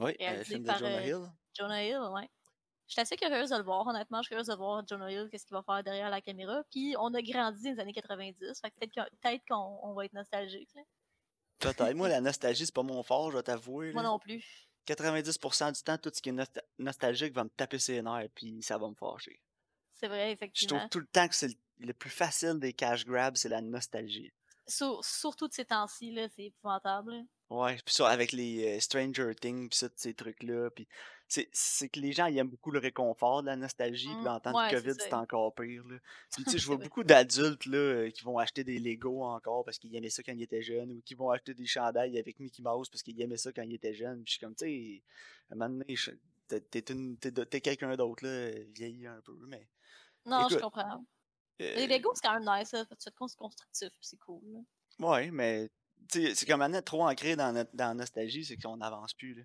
Oui, 0.00 0.16
le 0.20 0.42
film 0.44 0.62
de 0.62 0.66
par, 0.66 0.78
Jonah 0.78 1.06
Hill. 1.06 1.26
Jonah 1.54 1.84
Hill, 1.84 2.00
ouais. 2.14 2.30
J'étais 2.86 3.02
assez 3.02 3.16
curieuse 3.16 3.50
de 3.50 3.56
le 3.56 3.62
voir, 3.64 3.86
honnêtement. 3.86 4.18
Je 4.18 4.22
suis 4.22 4.28
curieuse 4.30 4.46
de 4.46 4.54
voir 4.54 4.82
Jonah 4.86 5.10
Hill, 5.12 5.28
qu'est-ce 5.30 5.44
qu'il 5.44 5.54
va 5.54 5.62
faire 5.62 5.82
derrière 5.82 6.08
la 6.10 6.20
caméra. 6.20 6.62
Puis 6.70 6.94
on 6.98 7.12
a 7.14 7.20
grandi 7.20 7.64
dans 7.64 7.72
les 7.74 7.80
années 7.80 7.92
90, 7.92 8.60
fait 8.60 8.70
que 8.70 8.78
peut-être 8.78 9.44
qu'on 9.48 9.78
on 9.82 9.92
va 9.92 10.04
être 10.06 10.14
nostalgique. 10.14 10.70
là. 10.74 10.82
Peut-être. 11.58 11.94
Moi, 11.94 12.08
la 12.08 12.20
nostalgie, 12.20 12.64
c'est 12.66 12.74
pas 12.74 12.82
mon 12.82 13.02
fort, 13.02 13.30
je 13.32 13.36
vais 13.36 13.42
t'avouer. 13.42 13.92
Moi 13.92 14.02
là. 14.02 14.08
non 14.08 14.18
plus. 14.18 14.44
90% 14.86 15.72
du 15.76 15.82
temps, 15.82 15.98
tout 15.98 16.10
ce 16.14 16.22
qui 16.22 16.30
est 16.30 16.32
nostal- 16.32 16.62
nostalgique 16.78 17.34
va 17.34 17.44
me 17.44 17.50
taper 17.50 17.78
ses 17.78 18.00
nerfs, 18.02 18.28
puis 18.34 18.62
ça 18.62 18.78
va 18.78 18.88
me 18.88 18.94
fâcher. 18.94 19.40
C'est 19.94 20.08
vrai, 20.08 20.28
Je 20.28 20.32
effectivement. 20.32 20.78
trouve 20.78 20.88
tout 20.90 21.00
le 21.00 21.06
temps 21.06 21.28
que 21.28 21.34
c'est 21.34 21.48
le, 21.48 21.54
le 21.86 21.92
plus 21.92 22.10
facile 22.10 22.58
des 22.58 22.72
cash 22.72 23.04
grabs, 23.04 23.36
c'est 23.36 23.48
la 23.48 23.60
nostalgie. 23.60 24.32
Sur- 24.66 25.04
surtout 25.04 25.48
de 25.48 25.52
ces 25.52 25.64
temps-ci, 25.64 26.12
là, 26.12 26.28
c'est 26.34 26.44
épouvantable. 26.44 27.12
là. 27.12 27.22
Ouais, 27.50 27.76
puis 27.84 27.94
ça, 27.94 28.08
avec 28.08 28.32
les 28.32 28.76
euh, 28.76 28.80
Stranger 28.80 29.34
Things, 29.34 29.68
puis 29.68 29.78
ça, 29.78 29.88
tous 29.88 29.98
ces 29.98 30.14
trucs-là, 30.14 30.70
puis 30.70 30.86
c'est 31.28 31.88
que 31.90 32.00
les 32.00 32.12
gens, 32.12 32.26
ils 32.26 32.38
aiment 32.38 32.48
beaucoup 32.48 32.70
le 32.70 32.78
réconfort 32.78 33.42
de 33.42 33.48
la 33.48 33.56
nostalgie, 33.56 34.08
puis 34.18 34.28
en 34.28 34.40
temps 34.40 34.54
ouais, 34.54 34.70
de 34.70 34.76
COVID, 34.80 34.94
c'est 34.98 35.12
encore 35.12 35.54
pire, 35.54 35.86
là. 35.86 35.96
Puis 36.32 36.44
tu 36.44 36.50
sais, 36.52 36.58
je 36.58 36.66
vois 36.66 36.78
beaucoup 36.78 37.04
d'adultes, 37.04 37.66
là, 37.66 37.76
euh, 37.76 38.10
qui 38.10 38.24
vont 38.24 38.38
acheter 38.38 38.64
des 38.64 38.78
Lego 38.78 39.22
encore 39.22 39.64
parce 39.64 39.78
qu'ils 39.78 39.94
aimaient 39.94 40.08
ça 40.10 40.22
quand 40.22 40.32
ils 40.32 40.42
étaient 40.42 40.62
jeunes, 40.62 40.90
ou 40.90 41.02
qui 41.02 41.14
vont 41.14 41.30
acheter 41.30 41.52
des 41.52 41.66
chandails 41.66 42.18
avec 42.18 42.40
Mickey 42.40 42.62
Mouse 42.62 42.88
parce 42.88 43.02
qu'ils 43.02 43.20
aimaient 43.20 43.36
ça 43.36 43.52
quand 43.52 43.62
ils 43.62 43.74
étaient 43.74 43.94
jeunes, 43.94 44.22
puis 44.22 44.32
je 44.32 44.32
suis 44.32 44.40
comme, 44.40 44.54
tu 44.54 44.64
sais, 44.64 45.02
à 45.50 45.54
un 45.54 45.56
moment 45.56 45.84
donné, 45.84 45.96
t'es 47.50 47.60
quelqu'un 47.60 47.94
d'autre, 47.94 48.24
là, 48.26 48.50
vieilli 48.74 49.06
un 49.06 49.20
peu, 49.20 49.36
mais... 49.46 49.68
Non, 50.24 50.48
je 50.48 50.56
comprends. 50.56 51.04
euh, 51.60 51.74
Les 51.74 51.86
Lego, 51.86 52.10
c'est 52.14 52.26
quand 52.26 52.38
même 52.38 52.58
nice, 52.58 52.72
là. 52.72 52.84
C'est 52.98 53.14
constructif, 53.14 53.90
c'est 54.00 54.18
cool. 54.18 54.42
là. 54.52 54.60
Ouais, 55.10 55.30
mais... 55.30 55.68
tu 56.10 56.34
C'est 56.34 56.46
comme 56.46 56.60
maintenant 56.60 56.82
trop 56.82 57.06
ancré 57.06 57.36
dans, 57.36 57.52
notre, 57.52 57.74
dans 57.74 57.88
la 57.88 57.94
nostalgie, 57.94 58.44
c'est 58.44 58.56
qu'on 58.56 58.78
n'avance 58.78 59.12
plus. 59.14 59.34
Là. 59.34 59.42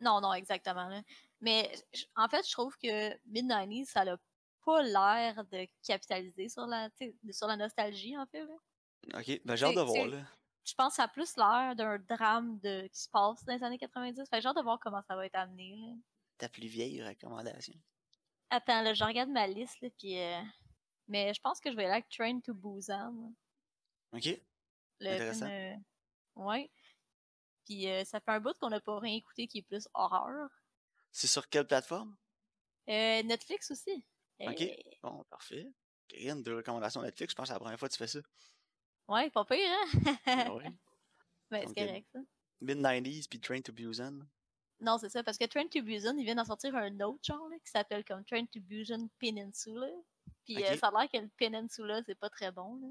Non, 0.00 0.20
non, 0.20 0.32
exactement. 0.34 0.88
là. 0.88 1.02
Mais 1.40 1.70
en 2.16 2.28
fait, 2.28 2.46
je 2.46 2.52
trouve 2.52 2.76
que 2.78 3.14
Mid-90s, 3.28 3.86
ça 3.86 4.04
n'a 4.04 4.16
pas 4.64 4.82
l'air 4.82 5.44
de 5.46 5.66
capitaliser 5.86 6.48
sur 6.48 6.66
la, 6.66 6.88
sur 7.30 7.46
la 7.46 7.56
nostalgie, 7.56 8.16
en 8.16 8.26
fait. 8.26 8.44
là. 8.44 8.54
Ok, 9.18 9.40
ben 9.44 9.56
j'ai 9.56 9.64
hâte 9.66 9.76
de 9.76 9.80
voir. 9.80 10.06
Là. 10.06 10.22
Je 10.64 10.74
pense 10.74 10.90
que 10.92 10.96
ça 10.96 11.04
a 11.04 11.08
plus 11.08 11.36
l'air 11.36 11.74
d'un 11.74 11.98
drame 11.98 12.58
de, 12.60 12.86
qui 12.88 13.00
se 13.00 13.08
passe 13.08 13.42
dans 13.44 13.54
les 13.54 13.64
années 13.64 13.78
90. 13.78 14.28
Fait 14.28 14.40
j'ai 14.40 14.48
hâte 14.48 14.56
de 14.56 14.62
voir 14.62 14.78
comment 14.78 15.00
ça 15.08 15.16
va 15.16 15.24
être 15.26 15.34
amené. 15.36 15.74
là. 15.76 15.94
Ta 16.38 16.48
plus 16.48 16.66
vieille 16.68 17.02
recommandation. 17.02 17.74
Attends, 18.50 18.82
là, 18.82 18.92
je 18.94 19.04
regarde 19.04 19.30
ma 19.30 19.46
liste, 19.46 19.80
là, 19.80 19.88
puis... 19.98 20.18
euh, 20.18 20.40
Mais 21.08 21.32
je 21.34 21.40
pense 21.40 21.60
que 21.60 21.70
je 21.70 21.76
vais 21.76 21.84
aller 21.84 21.92
avec 21.94 22.08
Train 22.08 22.40
to 22.40 22.52
Busan. 22.54 23.12
là. 23.12 24.18
Ok. 24.18 24.40
Le 25.00 25.08
Intéressant. 25.10 25.46
film, 25.46 25.50
euh, 25.50 25.76
Ouais. 26.36 26.70
Puis 27.70 27.86
euh, 27.88 28.04
ça 28.04 28.18
fait 28.18 28.32
un 28.32 28.40
bout 28.40 28.52
qu'on 28.58 28.68
n'a 28.68 28.80
pas 28.80 28.98
rien 28.98 29.14
écouté 29.14 29.46
qui 29.46 29.58
est 29.58 29.62
plus 29.62 29.88
horreur. 29.94 30.50
C'est 31.12 31.28
sur 31.28 31.48
quelle 31.48 31.68
plateforme? 31.68 32.16
Euh, 32.88 33.22
Netflix 33.22 33.70
aussi. 33.70 34.04
Ok. 34.40 34.60
Euh, 34.62 34.74
Bon, 35.04 35.22
parfait. 35.30 35.68
Karine, 36.08 36.42
deux 36.42 36.56
recommandations 36.56 37.00
Netflix, 37.00 37.30
je 37.30 37.36
pense 37.36 37.44
que 37.44 37.46
c'est 37.46 37.52
la 37.54 37.60
première 37.60 37.78
fois 37.78 37.88
que 37.88 37.92
tu 37.94 37.98
fais 37.98 38.08
ça. 38.08 38.18
Ouais, 39.06 39.30
pas 39.30 39.44
pire, 39.44 39.70
hein? 39.70 40.16
Ah 40.26 40.52
ouais. 40.52 40.64
Ben, 41.50 41.64
c'est 41.68 41.86
correct, 41.86 42.08
ça. 42.12 42.18
Mid-90s 42.60 43.28
puis 43.28 43.40
Train 43.40 43.60
to 43.60 43.72
Busan. 43.72 44.26
Non, 44.80 44.98
c'est 44.98 45.08
ça, 45.08 45.22
parce 45.22 45.38
que 45.38 45.44
Train 45.44 45.68
to 45.68 45.80
Busan, 45.82 46.18
ils 46.18 46.24
viennent 46.24 46.38
d'en 46.38 46.44
sortir 46.44 46.74
un 46.74 47.00
autre 47.00 47.22
genre 47.22 47.48
là, 47.50 47.56
qui 47.64 47.70
s'appelle 47.70 48.04
comme 48.04 48.24
Train 48.24 48.46
to 48.46 48.58
Busan 48.60 49.08
Peninsula. 49.20 49.86
Puis 50.44 50.64
euh, 50.64 50.76
ça 50.76 50.88
a 50.88 50.90
l'air 50.90 51.08
que 51.08 51.18
le 51.18 51.28
Peninsula, 51.36 52.02
c'est 52.04 52.18
pas 52.18 52.30
très 52.30 52.50
bon. 52.50 52.80
Là. 52.80 52.88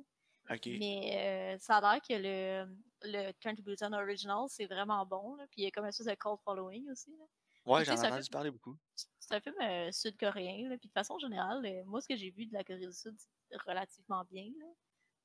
Mais 0.49 1.55
euh, 1.55 1.59
ça 1.59 1.77
a 1.77 1.81
l'air 1.81 2.01
que 2.01 2.13
le, 2.13 2.75
le 3.03 3.61
Busan 3.61 3.93
Original, 3.93 4.45
c'est 4.47 4.65
vraiment 4.65 5.05
bon. 5.05 5.35
Là. 5.35 5.45
Puis 5.51 5.61
il 5.61 5.63
y 5.65 5.67
a 5.67 5.71
comme 5.71 5.85
un 5.85 5.89
espèce 5.89 6.07
de 6.07 6.15
cult 6.15 6.39
following 6.43 6.89
aussi. 6.89 7.11
Là. 7.17 7.25
Ouais, 7.65 7.85
j'en 7.85 7.95
ai 7.95 8.07
entendu 8.07 8.29
parler 8.29 8.51
beaucoup. 8.51 8.75
C'est 8.95 9.35
un 9.35 9.39
film 9.39 9.55
euh, 9.61 9.91
sud-coréen. 9.91 10.75
Puis 10.77 10.87
de 10.87 10.93
façon 10.93 11.19
générale, 11.19 11.83
moi, 11.85 12.01
ce 12.01 12.07
que 12.07 12.15
j'ai 12.15 12.31
vu 12.31 12.47
de 12.47 12.53
la 12.53 12.63
Corée 12.63 12.87
du 12.87 12.93
Sud, 12.93 13.15
c'est 13.17 13.57
relativement 13.61 14.23
bien. 14.25 14.45
Là. 14.59 14.65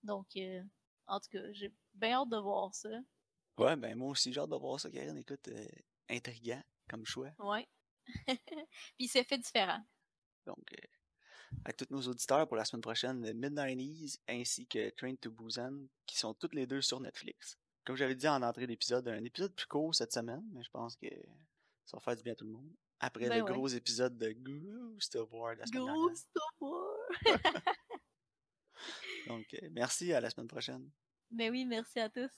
Donc, 0.02 0.26
en 1.06 1.20
tout 1.20 1.30
cas, 1.30 1.52
j'ai 1.52 1.72
bien 1.94 2.20
hâte 2.20 2.28
de 2.28 2.36
voir 2.36 2.74
ça. 2.74 2.90
Ouais, 3.56 3.76
ben 3.76 3.96
moi 3.96 4.10
aussi, 4.10 4.32
j'ai 4.32 4.40
hâte 4.40 4.50
de 4.50 4.56
voir 4.56 4.78
ça, 4.78 4.90
Karine. 4.90 5.16
Écoute, 5.16 5.48
intriguant 6.10 6.62
comme 6.88 7.06
choix. 7.06 7.30
Ouais. 7.38 7.66
Puis 8.98 9.08
c'est 9.08 9.24
fait 9.24 9.38
différent. 9.38 9.82
Donc, 10.44 10.74
avec 11.64 11.76
tous 11.76 11.86
nos 11.90 12.02
auditeurs 12.02 12.46
pour 12.46 12.56
la 12.56 12.64
semaine 12.64 12.82
prochaine, 12.82 13.20
Mid-90s 13.32 14.18
ainsi 14.28 14.66
que 14.66 14.90
Train 14.90 15.14
to 15.16 15.30
Busan, 15.30 15.86
qui 16.06 16.16
sont 16.16 16.34
toutes 16.34 16.54
les 16.54 16.66
deux 16.66 16.80
sur 16.80 17.00
Netflix. 17.00 17.58
Comme 17.84 17.96
j'avais 17.96 18.14
dit 18.14 18.28
en 18.28 18.42
entrée 18.42 18.66
d'épisode, 18.66 19.08
un 19.08 19.24
épisode 19.24 19.54
plus 19.54 19.66
court 19.66 19.94
cette 19.94 20.12
semaine, 20.12 20.44
mais 20.52 20.62
je 20.62 20.70
pense 20.70 20.96
que 20.96 21.08
ça 21.84 21.96
va 21.96 22.00
faire 22.00 22.16
du 22.16 22.22
bien 22.22 22.32
à 22.32 22.36
tout 22.36 22.46
le 22.46 22.52
monde. 22.52 22.70
Après 23.00 23.28
ben 23.28 23.38
le 23.38 23.44
gros 23.44 23.68
épisode 23.68 24.16
de 24.16 24.32
Ghost 24.32 25.16
of 25.16 25.30
War 25.32 25.54
la 25.56 25.66
semaine 25.66 25.84
Ghost 25.84 26.28
of 26.34 26.60
War! 26.60 26.96
Donc, 29.26 29.46
euh, 29.54 29.68
merci, 29.72 30.12
à 30.12 30.20
la 30.20 30.30
semaine 30.30 30.48
prochaine. 30.48 30.90
Ben 31.30 31.50
oui, 31.50 31.64
merci 31.64 31.98
à 31.98 32.08
tous. 32.08 32.30